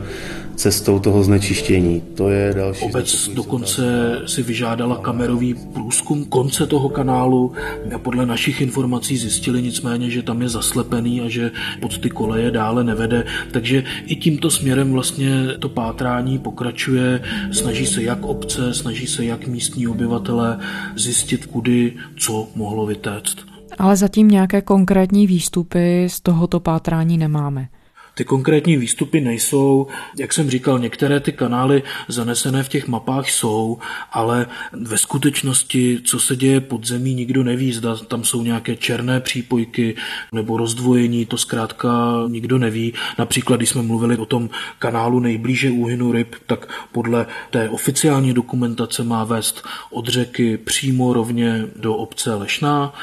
cestou 0.55 0.99
toho 0.99 1.23
znečištění. 1.23 2.01
To 2.15 2.29
je 2.29 2.53
další. 2.53 2.85
Obec 2.85 3.29
dokonce 3.33 3.83
si 4.25 4.43
vyžádala 4.43 4.97
kamerový 4.97 5.53
průzkum 5.73 6.25
konce 6.25 6.67
toho 6.67 6.89
kanálu 6.89 7.51
a 7.95 7.97
podle 7.97 8.25
našich 8.25 8.61
informací 8.61 9.17
zjistili 9.17 9.61
nicméně, 9.61 10.09
že 10.09 10.21
tam 10.21 10.41
je 10.41 10.49
zaslepený 10.49 11.21
a 11.21 11.29
že 11.29 11.51
pod 11.81 11.97
ty 11.97 12.09
koleje 12.09 12.51
dále 12.51 12.83
nevede. 12.83 13.23
Takže 13.51 13.83
i 14.05 14.15
tímto 14.15 14.51
směrem 14.51 14.91
vlastně 14.91 15.47
to 15.59 15.69
pátrání 15.69 16.39
pokračuje. 16.39 17.21
Snaží 17.51 17.85
se 17.85 18.03
jak 18.03 18.25
obce, 18.25 18.73
snaží 18.73 19.07
se 19.07 19.25
jak 19.25 19.47
místní 19.47 19.87
obyvatele 19.87 20.59
zjistit, 20.95 21.45
kudy 21.45 21.93
co 22.17 22.47
mohlo 22.55 22.85
vytéct. 22.85 23.37
Ale 23.77 23.95
zatím 23.95 24.27
nějaké 24.27 24.61
konkrétní 24.61 25.27
výstupy 25.27 26.07
z 26.09 26.21
tohoto 26.21 26.59
pátrání 26.59 27.17
nemáme. 27.17 27.67
Ty 28.13 28.25
konkrétní 28.25 28.77
výstupy 28.77 29.21
nejsou, 29.21 29.87
jak 30.19 30.33
jsem 30.33 30.49
říkal, 30.49 30.79
některé 30.79 31.19
ty 31.19 31.31
kanály 31.31 31.83
zanesené 32.07 32.63
v 32.63 32.69
těch 32.69 32.87
mapách 32.87 33.29
jsou, 33.29 33.77
ale 34.11 34.47
ve 34.73 34.97
skutečnosti, 34.97 35.99
co 36.05 36.19
se 36.19 36.35
děje 36.35 36.61
pod 36.61 36.87
zemí, 36.87 37.13
nikdo 37.13 37.43
neví, 37.43 37.73
zda 37.73 37.95
tam 37.95 38.23
jsou 38.23 38.43
nějaké 38.43 38.75
černé 38.75 39.19
přípojky 39.19 39.95
nebo 40.31 40.57
rozdvojení, 40.57 41.25
to 41.25 41.37
zkrátka 41.37 41.89
nikdo 42.27 42.57
neví. 42.57 42.93
Například, 43.17 43.57
když 43.57 43.69
jsme 43.69 43.81
mluvili 43.81 44.17
o 44.17 44.25
tom 44.25 44.49
kanálu 44.79 45.19
nejblíže 45.19 45.71
úhynu 45.71 46.11
ryb, 46.11 46.35
tak 46.45 46.87
podle 46.91 47.25
té 47.49 47.69
oficiální 47.69 48.33
dokumentace 48.33 49.03
má 49.03 49.23
vést 49.23 49.63
od 49.91 50.07
řeky 50.07 50.57
přímo 50.57 51.13
rovně 51.13 51.65
do 51.75 51.95
obce 51.95 52.33
Lešná, 52.33 52.93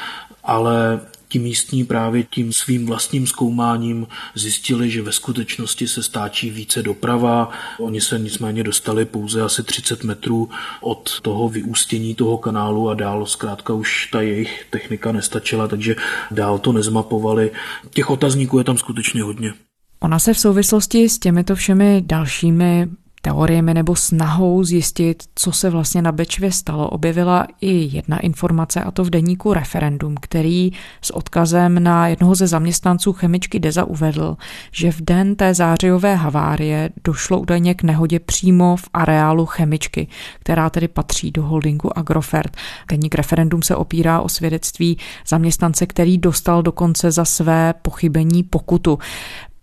ale 0.45 1.01
ti 1.29 1.39
místní 1.39 1.85
právě 1.85 2.23
tím 2.23 2.53
svým 2.53 2.87
vlastním 2.87 3.27
zkoumáním 3.27 4.07
zjistili, 4.35 4.91
že 4.91 5.03
ve 5.03 5.13
skutečnosti 5.13 5.89
se 5.89 6.03
stáčí 6.03 6.51
více 6.51 6.83
doprava. 6.83 7.51
Oni 7.79 8.01
se 8.01 8.19
nicméně 8.19 8.63
dostali 8.63 9.05
pouze 9.05 9.43
asi 9.43 9.63
30 9.63 10.05
metrů 10.05 10.51
od 10.81 11.21
toho 11.21 11.49
vyústění 11.49 12.15
toho 12.15 12.39
kanálu 12.39 12.89
a 12.89 12.95
dál 12.95 13.27
zkrátka 13.27 13.73
už 13.73 14.09
ta 14.13 14.21
jejich 14.21 14.67
technika 14.71 15.13
nestačila, 15.13 15.69
takže 15.69 15.97
dál 16.31 16.59
to 16.59 16.73
nezmapovali. 16.73 17.51
Těch 17.91 18.11
otazníků 18.11 18.59
je 18.59 18.65
tam 18.65 18.79
skutečně 18.79 19.23
hodně. 19.23 19.53
Ona 20.01 20.19
se 20.19 20.35
v 20.35 20.39
souvislosti 20.39 21.09
s 21.09 21.19
těmito 21.19 21.55
všemi 21.55 22.03
dalšími 22.07 22.89
teoriemi 23.29 23.75
nebo 23.75 23.97
snahou 23.97 24.65
zjistit, 24.65 25.23
co 25.35 25.53
se 25.53 25.71
vlastně 25.71 26.03
na 26.03 26.13
Bečvě 26.13 26.53
stalo, 26.53 26.89
objevila 26.89 27.47
i 27.61 27.97
jedna 27.97 28.19
informace, 28.19 28.81
a 28.81 28.91
to 28.91 29.05
v 29.05 29.11
deníku 29.11 29.53
Referendum, 29.53 30.15
který 30.21 30.73
s 31.03 31.11
odkazem 31.11 31.83
na 31.83 32.09
jednoho 32.09 32.35
ze 32.35 32.47
zaměstnanců 32.47 33.13
chemičky 33.13 33.61
Deza 33.61 33.85
uvedl, 33.85 34.37
že 34.73 34.93
v 34.93 35.01
den 35.01 35.37
té 35.37 35.55
zářijové 35.55 36.15
havárie 36.15 36.91
došlo 37.05 37.39
údajně 37.39 37.75
k 37.75 37.83
nehodě 37.83 38.19
přímo 38.19 38.77
v 38.77 38.89
areálu 38.95 39.47
chemičky, 39.47 40.09
která 40.41 40.71
tedy 40.71 40.89
patří 40.89 41.31
do 41.31 41.43
holdingu 41.43 41.99
Agrofert. 41.99 42.57
Deník 42.91 43.15
Referendum 43.15 43.63
se 43.63 43.77
opírá 43.77 44.21
o 44.21 44.29
svědectví 44.29 44.99
zaměstnance, 45.29 45.87
který 45.87 46.19
dostal 46.19 46.63
dokonce 46.63 47.11
za 47.11 47.25
své 47.25 47.75
pochybení 47.83 48.43
pokutu. 48.43 48.99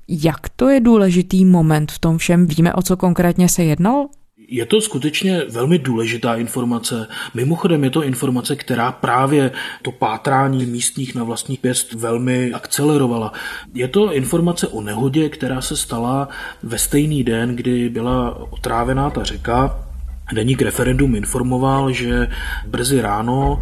Jak 0.07 0.49
to 0.49 0.69
je 0.69 0.79
důležitý 0.79 1.45
moment 1.45 1.91
v 1.91 1.99
tom 1.99 2.17
všem? 2.17 2.47
Víme, 2.47 2.73
o 2.73 2.81
co 2.81 2.97
konkrétně 2.97 3.49
se 3.49 3.63
jednalo? 3.63 4.09
Je 4.47 4.65
to 4.65 4.81
skutečně 4.81 5.41
velmi 5.49 5.79
důležitá 5.79 6.35
informace. 6.35 7.07
Mimochodem 7.33 7.83
je 7.83 7.89
to 7.89 8.03
informace, 8.03 8.55
která 8.55 8.91
právě 8.91 9.51
to 9.81 9.91
pátrání 9.91 10.65
místních 10.65 11.15
na 11.15 11.23
vlastní 11.23 11.57
pěst 11.57 11.93
velmi 11.93 12.53
akcelerovala. 12.53 13.33
Je 13.73 13.87
to 13.87 14.13
informace 14.13 14.67
o 14.67 14.81
nehodě, 14.81 15.29
která 15.29 15.61
se 15.61 15.77
stala 15.77 16.29
ve 16.63 16.77
stejný 16.77 17.23
den, 17.23 17.55
kdy 17.55 17.89
byla 17.89 18.37
otrávená 18.51 19.09
ta 19.09 19.23
řeka. 19.23 19.84
Deník 20.33 20.61
referendum 20.61 21.15
informoval, 21.15 21.91
že 21.91 22.27
brzy 22.67 23.01
ráno 23.01 23.61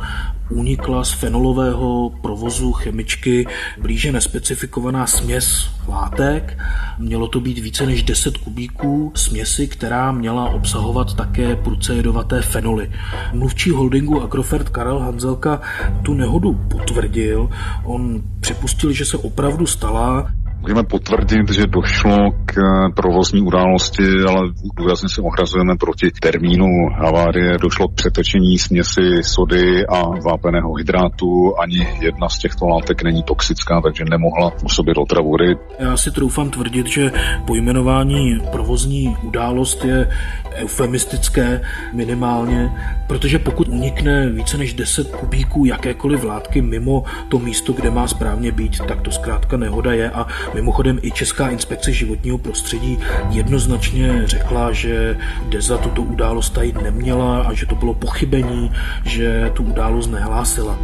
unikla 0.50 1.04
z 1.04 1.12
fenolového 1.12 2.10
provozu 2.22 2.72
chemičky 2.72 3.48
blíže 3.82 4.12
nespecifikovaná 4.12 5.08
směs 5.08 5.70
látek. 5.88 6.58
Mělo 7.00 7.28
to 7.28 7.40
být 7.40 7.60
více 7.60 7.86
než 7.86 8.04
10 8.04 8.38
kubíků 8.38 9.12
směsi, 9.16 9.68
která 9.68 10.12
měla 10.12 10.50
obsahovat 10.50 11.14
také 11.14 11.56
pruce 11.56 11.96
jedovaté 11.96 12.42
fenoly. 12.42 12.92
Mluvčí 13.34 13.70
holdingu 13.70 14.22
Agrofert 14.22 14.70
Karel 14.70 15.00
Hanzelka 15.00 15.62
tu 16.04 16.14
nehodu 16.14 16.54
potvrdil. 16.54 17.50
On 17.84 18.22
připustil, 18.40 18.92
že 18.92 19.06
se 19.06 19.18
opravdu 19.18 19.66
stala. 19.66 20.32
Můžeme 20.64 20.84
potvrdit, 20.84 21.52
že 21.52 21.68
došlo 21.68 22.18
k 22.46 22.54
provozní 22.96 23.42
události, 23.42 24.04
ale 24.30 24.40
důrazně 24.78 25.10
se 25.10 25.22
ohrazujeme 25.22 25.76
proti 25.80 26.12
termínu 26.22 26.66
havárie. 26.96 27.58
Došlo 27.62 27.88
k 27.88 27.94
přetečení 27.96 28.58
směsi 28.58 29.02
sody 29.22 29.86
a 29.88 30.04
vápeného 30.30 30.74
hydrátu. 30.74 31.54
Ani 31.60 31.88
jedna 32.00 32.30
z 32.30 32.40
těchto 32.40 32.68
látek 32.68 33.04
není 33.04 33.24
toxická, 33.24 33.82
takže 33.82 34.04
nemohla 34.10 34.52
působit 34.52 34.98
otravu 34.98 35.38
ryb. 35.38 35.60
Já 35.80 35.98
si 35.98 36.12
troufám 36.12 36.50
tvrdit, 36.50 36.88
že 36.88 37.12
pojmenování 37.48 38.40
provozní 38.52 39.18
událost 39.24 39.86
je 39.86 40.10
eufemistické 40.56 41.62
minimálně, 41.94 42.72
protože 43.08 43.40
pokud 43.40 43.68
unikne 43.68 44.30
více 44.30 44.58
než 44.58 44.74
10 44.74 45.16
kubíků 45.16 45.66
jakékoliv 45.66 46.24
látky 46.24 46.62
mimo 46.62 47.04
to 47.30 47.40
místo, 47.40 47.74
kde 47.74 47.92
má 47.92 48.08
správně 48.08 48.52
být, 48.52 48.78
tak 48.88 49.02
to 49.02 49.12
zkrátka 49.12 49.58
nehoda 49.58 49.94
je 49.94 50.10
a 50.12 50.28
Mimochodem 50.54 51.00
i 51.02 51.12
Česká 51.12 51.50
inspekce 51.50 51.92
životního 51.92 52.38
prostředí 52.38 53.00
jednoznačně 53.30 54.22
řekla, 54.26 54.72
že 54.72 55.18
Deza 55.50 55.78
tuto 55.78 56.02
událost 56.02 56.50
tajit 56.50 56.82
neměla 56.82 57.42
a 57.42 57.54
že 57.54 57.66
to 57.66 57.76
bylo 57.76 57.94
pochybení, 57.94 58.72
že 59.06 59.52
tu 59.54 59.64
událost 59.64 60.08
nehlásila. 60.08 60.80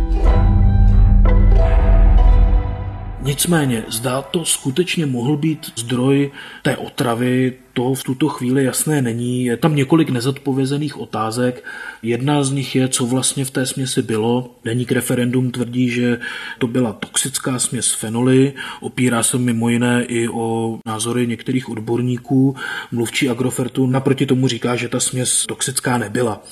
Nicméně, 3.21 3.84
zdá 3.88 4.21
to 4.21 4.45
skutečně 4.45 5.05
mohl 5.05 5.38
být 5.38 5.71
zdroj 5.75 6.32
té 6.62 6.77
otravy, 6.77 7.53
to 7.73 7.93
v 7.93 8.03
tuto 8.03 8.29
chvíli 8.29 8.63
jasné 8.63 9.01
není. 9.01 9.45
Je 9.45 9.58
tam 9.58 9.75
několik 9.75 10.10
nezodpovězených 10.10 10.97
otázek. 10.99 11.65
Jedna 12.01 12.43
z 12.43 12.51
nich 12.51 12.75
je, 12.75 12.88
co 12.88 13.05
vlastně 13.05 13.45
v 13.45 13.51
té 13.51 13.65
směsi 13.65 14.01
bylo. 14.01 14.55
Deník 14.63 14.91
referendum 14.91 15.51
tvrdí, 15.51 15.89
že 15.89 16.19
to 16.58 16.67
byla 16.67 16.93
toxická 16.93 17.60
směs 17.60 17.93
fenoly. 17.93 18.53
Opírá 18.82 19.23
se 19.23 19.38
mimo 19.38 19.69
jiné 19.69 20.03
i 20.03 20.29
o 20.29 20.79
názory 20.86 21.27
některých 21.27 21.69
odborníků. 21.69 22.55
Mluvčí 22.91 23.29
Agrofertu 23.29 23.88
naproti 23.88 24.25
tomu 24.25 24.47
říká, 24.47 24.75
že 24.75 24.89
ta 24.89 24.99
směs 24.99 25.45
toxická 25.45 25.97
nebyla. 25.97 26.43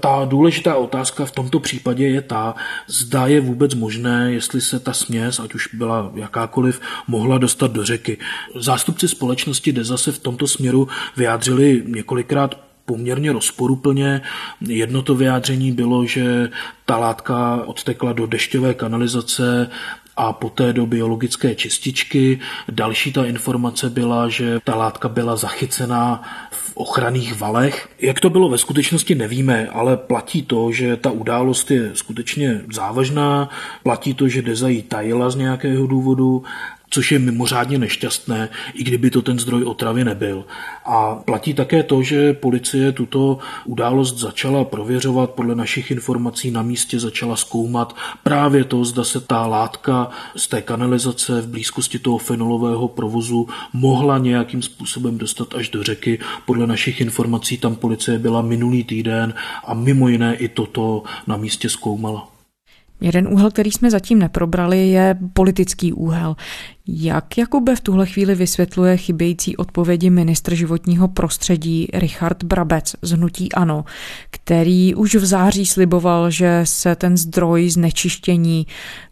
Ta 0.00 0.24
důležitá 0.24 0.76
otázka 0.76 1.24
v 1.24 1.30
tomto 1.30 1.60
případě 1.60 2.08
je 2.08 2.22
ta, 2.22 2.54
zda 2.86 3.26
je 3.26 3.40
vůbec 3.40 3.74
možné, 3.74 4.32
jestli 4.32 4.60
se 4.60 4.80
ta 4.80 4.92
směs, 4.92 5.40
ať 5.40 5.54
už 5.54 5.74
byla 5.74 6.10
jakákoliv, 6.14 6.80
mohla 7.06 7.38
dostat 7.38 7.72
do 7.72 7.84
řeky. 7.84 8.18
Zástupci 8.56 9.08
společnosti 9.08 9.72
DEZA 9.72 9.96
se 9.96 10.12
v 10.12 10.18
tomto 10.18 10.46
směru 10.46 10.88
vyjádřili 11.16 11.82
několikrát 11.86 12.60
poměrně 12.84 13.32
rozporuplně. 13.32 14.20
Jedno 14.60 15.02
to 15.02 15.14
vyjádření 15.14 15.72
bylo, 15.72 16.06
že 16.06 16.48
ta 16.84 16.96
látka 16.96 17.62
odtekla 17.66 18.12
do 18.12 18.26
dešťové 18.26 18.74
kanalizace 18.74 19.70
a 20.16 20.32
poté 20.32 20.72
do 20.72 20.86
biologické 20.86 21.54
čističky. 21.54 22.40
Další 22.68 23.12
ta 23.12 23.24
informace 23.24 23.90
byla, 23.90 24.28
že 24.28 24.58
ta 24.64 24.74
látka 24.74 25.08
byla 25.08 25.36
zachycená 25.36 26.22
ochranných 26.78 27.38
valech. 27.38 27.88
Jak 27.98 28.20
to 28.20 28.30
bylo? 28.30 28.48
Ve 28.48 28.58
skutečnosti 28.58 29.14
nevíme, 29.14 29.68
ale 29.68 29.96
platí 29.96 30.42
to, 30.42 30.72
že 30.72 30.96
ta 30.96 31.10
událost 31.10 31.70
je 31.70 31.90
skutečně 31.94 32.60
závažná, 32.72 33.48
platí 33.82 34.14
to, 34.14 34.28
že 34.28 34.42
Deza 34.42 34.68
ji 34.68 34.82
tajila 34.82 35.30
z 35.30 35.36
nějakého 35.36 35.86
důvodu 35.86 36.42
což 36.90 37.12
je 37.12 37.18
mimořádně 37.18 37.78
nešťastné, 37.78 38.48
i 38.74 38.84
kdyby 38.84 39.10
to 39.10 39.22
ten 39.22 39.38
zdroj 39.38 39.64
otravy 39.64 40.04
nebyl. 40.04 40.44
A 40.84 41.14
platí 41.14 41.54
také 41.54 41.82
to, 41.82 42.02
že 42.02 42.32
policie 42.32 42.92
tuto 42.92 43.38
událost 43.64 44.18
začala 44.18 44.64
prověřovat, 44.64 45.30
podle 45.30 45.54
našich 45.54 45.90
informací 45.90 46.50
na 46.50 46.62
místě 46.62 47.00
začala 47.00 47.36
zkoumat 47.36 47.96
právě 48.22 48.64
to, 48.64 48.84
zda 48.84 49.04
se 49.04 49.20
ta 49.20 49.46
látka 49.46 50.10
z 50.36 50.48
té 50.48 50.62
kanalizace 50.62 51.40
v 51.40 51.48
blízkosti 51.48 51.98
toho 51.98 52.18
fenolového 52.18 52.88
provozu 52.88 53.48
mohla 53.72 54.18
nějakým 54.18 54.62
způsobem 54.62 55.18
dostat 55.18 55.54
až 55.54 55.68
do 55.68 55.82
řeky. 55.82 56.18
Podle 56.46 56.66
našich 56.66 57.00
informací 57.00 57.58
tam 57.58 57.76
policie 57.76 58.18
byla 58.18 58.42
minulý 58.42 58.84
týden 58.84 59.34
a 59.64 59.74
mimo 59.74 60.08
jiné 60.08 60.36
i 60.36 60.48
toto 60.48 61.02
na 61.26 61.36
místě 61.36 61.68
zkoumala. 61.68 62.37
Jeden 63.00 63.28
úhel, 63.28 63.50
který 63.50 63.70
jsme 63.70 63.90
zatím 63.90 64.18
neprobrali, 64.18 64.88
je 64.88 65.18
politický 65.32 65.92
úhel. 65.92 66.36
Jak 66.86 67.38
Jakube 67.38 67.76
v 67.76 67.80
tuhle 67.80 68.06
chvíli 68.06 68.34
vysvětluje 68.34 68.96
chybějící 68.96 69.56
odpovědi 69.56 70.10
ministr 70.10 70.54
životního 70.54 71.08
prostředí 71.08 71.88
Richard 71.94 72.44
Brabec 72.44 72.96
z 73.02 73.10
Hnutí 73.10 73.52
Ano, 73.52 73.84
který 74.30 74.94
už 74.94 75.14
v 75.14 75.24
září 75.24 75.66
sliboval, 75.66 76.30
že 76.30 76.60
se 76.64 76.96
ten 76.96 77.16
zdroj 77.16 77.70
znečištění 77.70 78.66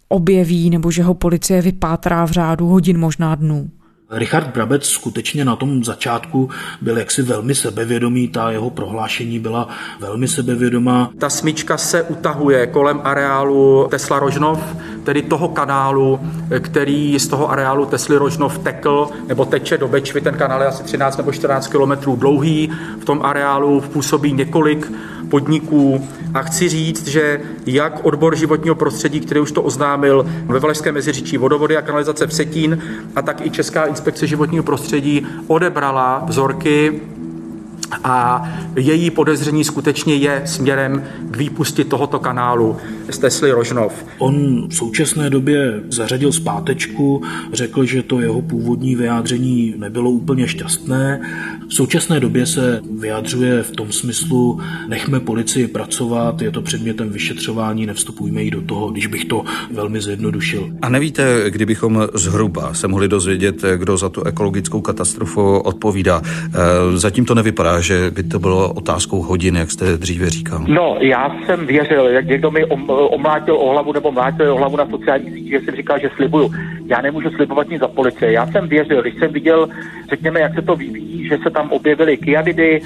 objeví 0.08 0.70
nebo 0.70 0.90
že 0.90 1.02
ho 1.02 1.14
policie 1.14 1.62
vypátrá 1.62 2.24
v 2.24 2.30
řádu 2.30 2.66
hodin, 2.66 2.98
možná 2.98 3.34
dnů? 3.34 3.70
Richard 4.10 4.46
Brabec 4.46 4.86
skutečně 4.86 5.44
na 5.44 5.56
tom 5.56 5.84
začátku 5.84 6.50
byl 6.80 6.98
jaksi 6.98 7.22
velmi 7.22 7.54
sebevědomý, 7.54 8.28
ta 8.28 8.50
jeho 8.50 8.70
prohlášení 8.70 9.38
byla 9.38 9.68
velmi 10.00 10.28
sebevědomá. 10.28 11.10
Ta 11.18 11.30
smyčka 11.30 11.76
se 11.76 12.02
utahuje 12.02 12.66
kolem 12.66 13.00
areálu 13.04 13.86
Tesla 13.90 14.18
Rožnov, 14.18 14.76
tedy 15.04 15.22
toho 15.22 15.48
kanálu, 15.48 16.20
který 16.60 17.18
z 17.18 17.28
toho 17.28 17.50
areálu 17.50 17.86
Tesly 17.86 18.16
Rožnov 18.16 18.58
tekl 18.58 19.08
nebo 19.28 19.44
teče 19.44 19.78
do 19.78 19.88
Bečvy. 19.88 20.20
Ten 20.20 20.34
kanál 20.34 20.60
je 20.60 20.66
asi 20.66 20.82
13 20.82 21.16
nebo 21.16 21.32
14 21.32 21.66
kilometrů 21.66 22.16
dlouhý. 22.16 22.70
V 23.00 23.04
tom 23.04 23.22
areálu 23.22 23.80
působí 23.80 24.32
několik 24.32 24.92
podniků. 25.30 26.08
A 26.34 26.42
chci 26.42 26.68
říct, 26.68 27.08
že 27.08 27.40
jak 27.66 28.04
odbor 28.04 28.36
životního 28.36 28.74
prostředí, 28.74 29.20
který 29.20 29.40
už 29.40 29.52
to 29.52 29.62
oznámil 29.62 30.26
ve 30.46 30.60
Valašské 30.60 30.92
meziříčí 30.92 31.38
vodovody 31.38 31.76
a 31.76 31.82
kanalizace 31.82 32.26
Vsetín, 32.26 32.78
a 33.16 33.22
tak 33.22 33.46
i 33.46 33.50
Česká 33.50 33.84
inspekce 33.86 34.26
životního 34.26 34.64
prostředí 34.64 35.26
odebrala 35.46 36.24
vzorky 36.26 37.00
a 38.04 38.48
její 38.76 39.10
podezření 39.10 39.64
skutečně 39.64 40.14
je 40.14 40.42
směrem 40.44 41.04
k 41.30 41.36
výpusti 41.36 41.84
tohoto 41.84 42.18
kanálu 42.18 42.76
z 43.10 43.18
Tesly 43.18 43.50
Rožnov. 43.50 44.04
On 44.18 44.68
v 44.68 44.74
současné 44.74 45.30
době 45.30 45.80
zařadil 45.90 46.32
zpátečku, 46.32 47.22
řekl, 47.52 47.84
že 47.84 48.02
to 48.02 48.20
jeho 48.20 48.42
původní 48.42 48.96
vyjádření 48.96 49.74
nebylo 49.76 50.10
úplně 50.10 50.48
šťastné. 50.48 51.20
V 51.68 51.74
současné 51.74 52.20
době 52.20 52.46
se 52.46 52.80
vyjadřuje 52.98 53.62
v 53.62 53.70
tom 53.70 53.92
smyslu, 53.92 54.60
nechme 54.88 55.20
policii 55.20 55.66
pracovat, 55.66 56.42
je 56.42 56.50
to 56.50 56.62
předmětem 56.62 57.10
vyšetřování, 57.10 57.86
nevstupujme 57.86 58.42
jí 58.42 58.50
do 58.50 58.62
toho, 58.62 58.90
když 58.90 59.06
bych 59.06 59.24
to 59.24 59.44
velmi 59.72 60.00
zjednodušil. 60.00 60.70
A 60.82 60.88
nevíte, 60.88 61.50
kdybychom 61.50 62.08
zhruba 62.14 62.74
se 62.74 62.88
mohli 62.88 63.08
dozvědět, 63.08 63.62
kdo 63.76 63.96
za 63.96 64.08
tu 64.08 64.22
ekologickou 64.24 64.80
katastrofu 64.80 65.58
odpovídá. 65.58 66.22
E, 66.24 66.98
zatím 66.98 67.24
to 67.24 67.34
nevypadá, 67.34 67.75
že 67.80 68.10
by 68.10 68.22
to 68.22 68.38
bylo 68.38 68.72
otázkou 68.72 69.22
hodin, 69.22 69.56
jak 69.56 69.70
jste 69.70 69.96
dříve 69.96 70.30
říkal. 70.30 70.64
No, 70.68 70.96
já 71.00 71.36
jsem 71.46 71.66
věřil, 71.66 72.08
jak 72.08 72.26
někdo 72.26 72.50
mi 72.50 72.64
omlátil 73.10 73.56
o 73.56 73.70
hlavu 73.72 73.92
nebo 73.92 74.12
mlátil 74.12 74.52
o 74.52 74.56
hlavu 74.56 74.76
na 74.76 74.86
sociálních 74.86 75.34
sítích, 75.34 75.50
že 75.50 75.60
jsem 75.60 75.76
říkal, 75.76 75.98
že 75.98 76.10
slibuju. 76.16 76.50
Já 76.86 77.00
nemůžu 77.00 77.30
slibovat 77.30 77.68
nic 77.68 77.80
za 77.80 77.88
policie. 77.88 78.32
Já 78.32 78.46
jsem 78.46 78.68
věřil, 78.68 79.02
když 79.02 79.14
jsem 79.18 79.32
viděl, 79.32 79.68
řekněme, 80.08 80.40
jak 80.40 80.54
se 80.54 80.62
to 80.62 80.76
vyvíjí, 80.76 81.28
že 81.28 81.38
se 81.42 81.50
tam 81.50 81.70
objevily 81.70 82.16
kyanidy, 82.16 82.80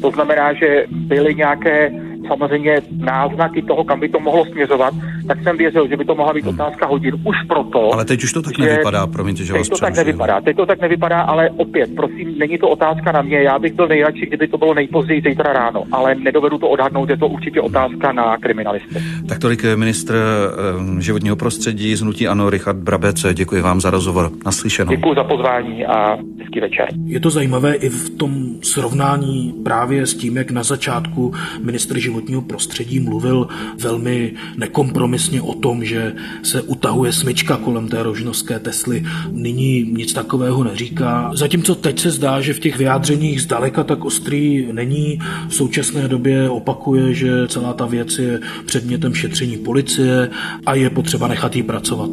to 0.00 0.10
znamená, 0.10 0.52
že 0.52 0.84
byly 0.90 1.34
nějaké 1.34 1.90
samozřejmě 2.26 2.80
náznaky 2.98 3.62
toho, 3.62 3.84
kam 3.84 4.00
by 4.00 4.08
to 4.08 4.20
mohlo 4.20 4.44
směřovat, 4.44 4.94
tak 5.26 5.42
jsem 5.42 5.56
věřil, 5.56 5.88
že 5.88 5.96
by 5.96 6.04
to 6.04 6.14
mohla 6.14 6.32
být 6.32 6.44
hmm. 6.44 6.54
otázka 6.54 6.86
hodin. 6.86 7.14
Už 7.24 7.36
proto. 7.48 7.92
Ale 7.92 8.04
teď 8.04 8.24
už 8.24 8.32
to 8.32 8.42
tak 8.42 8.54
že 8.56 8.62
nevypadá, 8.62 9.06
promiňte, 9.06 9.44
že 9.44 9.52
teď 9.52 9.60
vás 9.60 9.68
to 9.68 9.78
tak 9.78 9.96
nevypadá, 9.96 10.40
teď 10.40 10.56
to 10.56 10.66
tak 10.66 10.80
nevypadá, 10.80 11.20
ale 11.20 11.50
opět, 11.50 11.90
prosím, 11.96 12.38
není 12.38 12.58
to 12.58 12.68
otázka 12.68 13.12
na 13.12 13.22
mě. 13.22 13.42
Já 13.42 13.58
bych 13.58 13.72
byl 13.72 13.88
nejradši, 13.88 14.26
kdyby 14.26 14.48
to 14.48 14.58
bylo 14.58 14.74
nejpozději 14.74 15.22
zítra 15.28 15.52
ráno, 15.52 15.84
ale 15.92 16.14
nedovedu 16.14 16.58
to 16.58 16.68
odhadnout, 16.68 17.10
je 17.10 17.16
to 17.16 17.28
určitě 17.28 17.60
otázka 17.60 18.12
na 18.12 18.36
kriminalisty. 18.38 19.02
Tak 19.28 19.38
tolik 19.38 19.64
ministr 19.76 20.14
eh, 20.14 21.02
životního 21.02 21.36
prostředí 21.36 21.96
z 21.96 22.02
Hnutí 22.02 22.28
Ano, 22.28 22.50
Richard 22.50 22.76
Brabec. 22.76 23.26
Děkuji 23.32 23.62
vám 23.62 23.80
za 23.80 23.90
rozhovor. 23.90 24.30
Naslyšenou. 24.46 24.90
Děkuji 24.90 25.14
za 25.14 25.24
pozvání 25.24 25.86
a 25.86 26.16
hezký 26.38 26.60
večer. 26.60 26.88
Je 27.04 27.20
to 27.20 27.30
zajímavé 27.30 27.74
i 27.74 27.88
v 27.88 28.10
tom 28.10 28.32
srovnání 28.62 29.54
právě 29.64 30.06
s 30.06 30.14
tím, 30.14 30.36
jak 30.36 30.50
na 30.50 30.62
začátku 30.62 31.34
ministr 31.62 31.98
životního 31.98 32.42
prostředí 32.42 33.00
mluvil 33.00 33.48
velmi 33.82 34.32
nekompromisně 34.56 35.15
o 35.40 35.54
tom, 35.54 35.84
že 35.84 36.14
se 36.42 36.62
utahuje 36.62 37.12
smyčka 37.12 37.56
kolem 37.56 37.88
té 37.88 38.02
rožnovské 38.02 38.58
Tesly. 38.58 39.04
Nyní 39.30 39.82
nic 39.82 40.12
takového 40.12 40.64
neříká. 40.64 41.30
Zatímco 41.34 41.74
teď 41.74 41.98
se 41.98 42.10
zdá, 42.10 42.40
že 42.40 42.52
v 42.52 42.60
těch 42.60 42.76
vyjádřeních 42.78 43.42
zdaleka 43.42 43.84
tak 43.84 44.04
ostrý 44.04 44.68
není. 44.72 45.18
V 45.48 45.54
současné 45.54 46.08
době 46.08 46.50
opakuje, 46.50 47.14
že 47.14 47.48
celá 47.48 47.72
ta 47.72 47.86
věc 47.86 48.18
je 48.18 48.40
předmětem 48.66 49.14
šetření 49.14 49.56
policie 49.56 50.30
a 50.66 50.74
je 50.74 50.90
potřeba 50.90 51.28
nechat 51.28 51.56
jí 51.56 51.62
pracovat. 51.62 52.10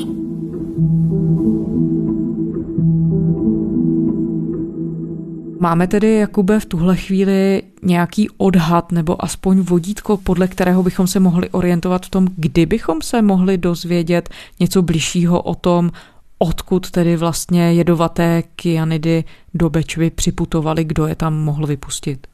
Máme 5.64 5.88
tedy, 5.88 6.14
Jakube, 6.16 6.60
v 6.60 6.66
tuhle 6.66 6.96
chvíli 6.96 7.64
nějaký 7.82 8.30
odhad 8.38 8.92
nebo 8.92 9.26
aspoň 9.26 9.60
vodítko, 9.60 10.18
podle 10.18 10.48
kterého 10.48 10.84
bychom 10.84 11.08
se 11.08 11.20
mohli 11.20 11.50
orientovat 11.50 12.06
v 12.06 12.10
tom, 12.10 12.28
kdy 12.36 12.66
bychom 12.66 13.02
se 13.02 13.22
mohli 13.22 13.58
dozvědět 13.58 14.30
něco 14.60 14.82
bližšího 14.82 15.42
o 15.42 15.56
tom, 15.56 15.92
odkud 16.38 16.92
tedy 16.92 17.18
vlastně 17.18 17.74
jedovaté 17.74 18.44
kyanidy 18.56 19.24
do 19.54 19.70
Bečvy 19.70 20.10
připutovaly, 20.10 20.84
kdo 20.84 21.08
je 21.08 21.16
tam 21.16 21.34
mohl 21.34 21.68
vypustit? 21.68 22.28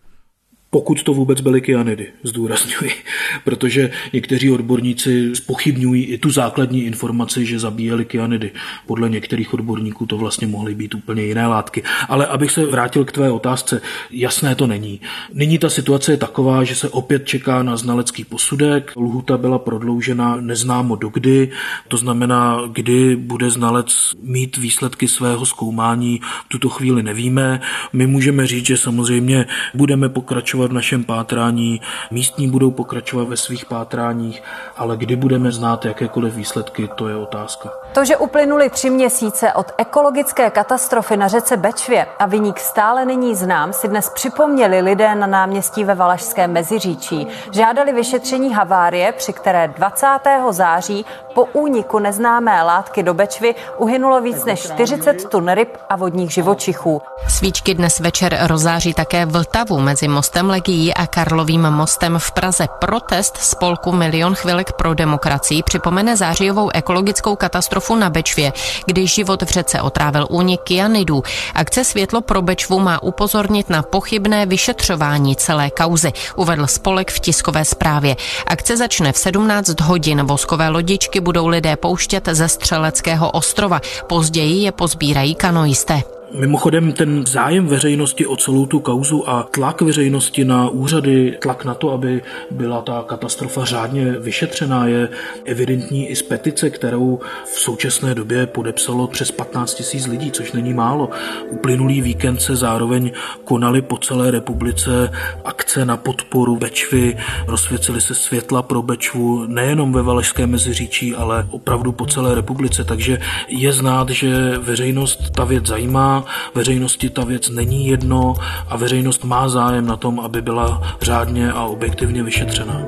Pokud 0.71 1.03
to 1.03 1.13
vůbec 1.13 1.41
byly 1.41 1.61
kyanidy, 1.61 2.07
zdůrazňuji, 2.23 2.91
protože 3.43 3.91
někteří 4.13 4.51
odborníci 4.51 5.35
spochybňují 5.35 6.03
i 6.03 6.17
tu 6.17 6.31
základní 6.31 6.83
informaci, 6.83 7.45
že 7.45 7.59
zabíjeli 7.59 8.05
kyanidy. 8.05 8.51
Podle 8.85 9.09
některých 9.09 9.53
odborníků 9.53 10.05
to 10.05 10.17
vlastně 10.17 10.47
mohly 10.47 10.75
být 10.75 10.95
úplně 10.95 11.23
jiné 11.23 11.47
látky. 11.47 11.83
Ale 12.09 12.25
abych 12.25 12.51
se 12.51 12.65
vrátil 12.65 13.05
k 13.05 13.11
tvé 13.11 13.31
otázce, 13.31 13.81
jasné 14.11 14.55
to 14.55 14.67
není. 14.67 15.01
Nyní 15.33 15.57
ta 15.57 15.69
situace 15.69 16.11
je 16.11 16.17
taková, 16.17 16.63
že 16.63 16.75
se 16.75 16.89
opět 16.89 17.25
čeká 17.25 17.63
na 17.63 17.77
znalecký 17.77 18.23
posudek. 18.23 18.93
Lhuta 18.95 19.37
byla 19.37 19.59
prodloužena 19.59 20.35
neznámo 20.41 20.95
dokdy, 20.95 21.51
to 21.87 21.97
znamená, 21.97 22.61
kdy 22.71 23.15
bude 23.15 23.49
znalec 23.49 24.15
mít 24.21 24.57
výsledky 24.57 25.07
svého 25.07 25.45
zkoumání, 25.45 26.21
v 26.45 26.49
tuto 26.49 26.69
chvíli 26.69 27.03
nevíme. 27.03 27.61
My 27.93 28.07
můžeme 28.07 28.47
říct, 28.47 28.65
že 28.65 28.77
samozřejmě 28.77 29.45
budeme 29.73 30.09
pokračovat 30.09 30.58
v 30.67 30.73
našem 30.73 31.03
pátrání, 31.03 31.81
místní 32.11 32.49
budou 32.49 32.71
pokračovat 32.71 33.27
ve 33.27 33.37
svých 33.37 33.65
pátráních, 33.65 34.43
ale 34.77 34.97
kdy 34.97 35.15
budeme 35.15 35.51
znát 35.51 35.85
jakékoliv 35.85 36.35
výsledky, 36.35 36.89
to 36.95 37.07
je 37.07 37.15
otázka. 37.15 37.69
To, 37.93 38.05
že 38.05 38.17
uplynuly 38.17 38.69
tři 38.69 38.89
měsíce 38.89 39.53
od 39.53 39.71
ekologické 39.77 40.49
katastrofy 40.49 41.17
na 41.17 41.27
řece 41.27 41.57
Bečvě 41.57 42.07
a 42.19 42.25
vyník 42.25 42.59
stále 42.59 43.05
není 43.05 43.35
znám, 43.35 43.73
si 43.73 43.87
dnes 43.87 44.09
připomněli 44.09 44.81
lidé 44.81 45.15
na 45.15 45.27
náměstí 45.27 45.83
ve 45.83 45.95
Valašském 45.95 46.51
Meziříčí. 46.51 47.27
Žádali 47.51 47.93
vyšetření 47.93 48.53
havárie, 48.53 49.11
při 49.11 49.33
které 49.33 49.67
20. 49.67 50.07
září 50.49 51.05
po 51.33 51.45
úniku 51.45 51.99
neznámé 51.99 52.63
látky 52.63 53.03
do 53.03 53.13
Bečvy 53.13 53.55
uhynulo 53.77 54.21
víc 54.21 54.45
než 54.45 54.59
40 54.59 55.29
tun 55.29 55.51
ryb 55.51 55.77
a 55.89 55.95
vodních 55.95 56.31
živočichů. 56.31 57.01
Svíčky 57.27 57.73
dnes 57.73 57.99
večer 57.99 58.37
rozáří 58.41 58.93
také 58.93 59.25
Vltavu 59.25 59.79
mezi 59.79 60.07
mostem 60.07 60.48
Legií 60.49 60.93
a 60.93 61.07
Karlovým 61.07 61.61
mostem 61.61 62.17
v 62.17 62.31
Praze. 62.31 62.67
Protest 62.79 63.37
spolku 63.37 63.91
Milion 63.91 64.35
chvilek 64.35 64.71
pro 64.71 64.93
demokracii 64.93 65.63
připomene 65.63 66.17
zářijovou 66.17 66.69
ekologickou 66.69 67.35
katastrofu 67.35 67.95
na 67.95 68.09
Bečvě, 68.09 68.53
kdy 68.85 69.07
život 69.07 69.41
v 69.41 69.49
řece 69.49 69.81
otrávil 69.81 70.27
únik 70.29 70.61
kyanidů. 70.61 71.23
Akce 71.55 71.83
Světlo 71.83 72.21
pro 72.21 72.41
Bečvu 72.41 72.79
má 72.79 73.03
upozornit 73.03 73.69
na 73.69 73.81
pochybné 73.83 74.45
vyšetřování 74.45 75.35
celé 75.35 75.69
kauzy, 75.69 76.13
uvedl 76.35 76.67
spolek 76.67 77.11
v 77.11 77.19
tiskové 77.19 77.65
zprávě. 77.65 78.15
Akce 78.47 78.77
začne 78.77 79.13
v 79.13 79.17
17 79.17 79.81
hodin. 79.81 80.23
Voskové 80.23 80.69
lodičky 80.69 81.19
budou 81.19 81.47
lidé 81.47 81.75
pouštět 81.75 82.29
ze 82.31 82.47
Střeleckého 82.47 83.31
ostrova. 83.31 83.81
Později 84.07 84.63
je 84.63 84.71
pozbírají 84.71 85.35
kanoisté. 85.35 86.18
Mimochodem 86.33 86.91
ten 86.91 87.25
zájem 87.25 87.67
veřejnosti 87.67 88.25
o 88.25 88.35
celou 88.35 88.65
tu 88.65 88.79
kauzu 88.79 89.29
a 89.29 89.43
tlak 89.43 89.81
veřejnosti 89.81 90.45
na 90.45 90.69
úřady, 90.69 91.37
tlak 91.41 91.65
na 91.65 91.73
to, 91.73 91.91
aby 91.91 92.21
byla 92.51 92.81
ta 92.81 93.03
katastrofa 93.07 93.65
řádně 93.65 94.05
vyšetřená, 94.19 94.87
je 94.87 95.09
evidentní 95.45 96.07
i 96.07 96.15
z 96.15 96.21
petice, 96.21 96.69
kterou 96.69 97.19
v 97.45 97.59
současné 97.59 98.15
době 98.15 98.47
podepsalo 98.47 99.07
přes 99.07 99.31
15 99.31 99.73
tisíc 99.73 100.07
lidí, 100.07 100.31
což 100.31 100.51
není 100.51 100.73
málo. 100.73 101.09
Uplynulý 101.49 102.01
víkend 102.01 102.41
se 102.41 102.55
zároveň 102.55 103.11
konaly 103.43 103.81
po 103.81 103.97
celé 103.97 104.31
republice 104.31 105.11
akce 105.45 105.85
na 105.85 105.97
podporu 105.97 106.55
Bečvy, 106.55 107.17
rozsvěcily 107.47 108.01
se 108.01 108.15
světla 108.15 108.61
pro 108.61 108.81
Bečvu 108.81 109.45
nejenom 109.47 109.93
ve 109.93 110.01
Valašském 110.01 110.49
meziříčí, 110.49 111.15
ale 111.15 111.47
opravdu 111.49 111.91
po 111.91 112.05
celé 112.05 112.35
republice, 112.35 112.83
takže 112.83 113.17
je 113.47 113.73
znát, 113.73 114.09
že 114.09 114.57
veřejnost 114.57 115.29
ta 115.29 115.43
věc 115.43 115.65
zajímá, 115.65 116.18
veřejnosti 116.55 117.09
ta 117.09 117.25
věc 117.25 117.49
není 117.49 117.87
jedno 117.87 118.33
a 118.69 118.77
veřejnost 118.77 119.23
má 119.23 119.49
zájem 119.49 119.85
na 119.85 119.97
tom, 119.97 120.19
aby 120.19 120.41
byla 120.41 120.97
řádně 121.01 121.51
a 121.51 121.63
objektivně 121.63 122.23
vyšetřena. 122.23 122.81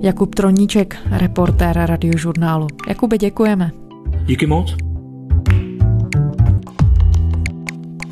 Jakub 0.00 0.34
Troníček, 0.34 0.96
reportér 1.10 1.76
radiožurnálu. 1.76 2.66
Jakube, 2.88 3.18
děkujeme. 3.18 3.70
Díky 4.24 4.46
moc. 4.46 4.76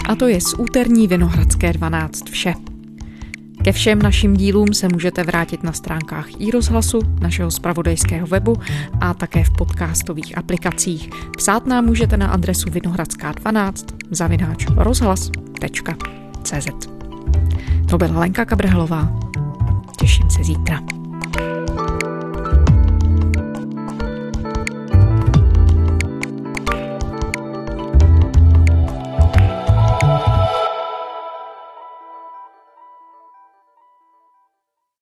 A 0.08 0.14
to 0.14 0.28
je 0.28 0.40
z 0.40 0.54
úterní 0.58 1.08
Vinohradské 1.08 1.72
12 1.72 2.30
vše. 2.30 2.54
Ke 3.66 3.72
všem 3.72 4.02
našim 4.02 4.34
dílům 4.34 4.74
se 4.74 4.88
můžete 4.88 5.22
vrátit 5.22 5.62
na 5.62 5.72
stránkách 5.72 6.26
i 6.38 6.50
rozhlasu, 6.50 6.98
našeho 7.20 7.50
spravodajského 7.50 8.26
webu 8.26 8.56
a 9.00 9.14
také 9.14 9.44
v 9.44 9.50
podcastových 9.50 10.38
aplikacích. 10.38 11.10
Psát 11.36 11.66
nám 11.66 11.84
můžete 11.84 12.16
na 12.16 12.28
adresu 12.28 12.70
vinohradská12 12.70 13.72
zavináč 14.10 14.66
rozhlas.cz 14.76 16.66
To 17.90 17.98
byla 17.98 18.20
Lenka 18.20 18.44
Kabrhelová. 18.44 19.18
Těším 19.98 20.30
se 20.30 20.44
zítra. 20.44 20.95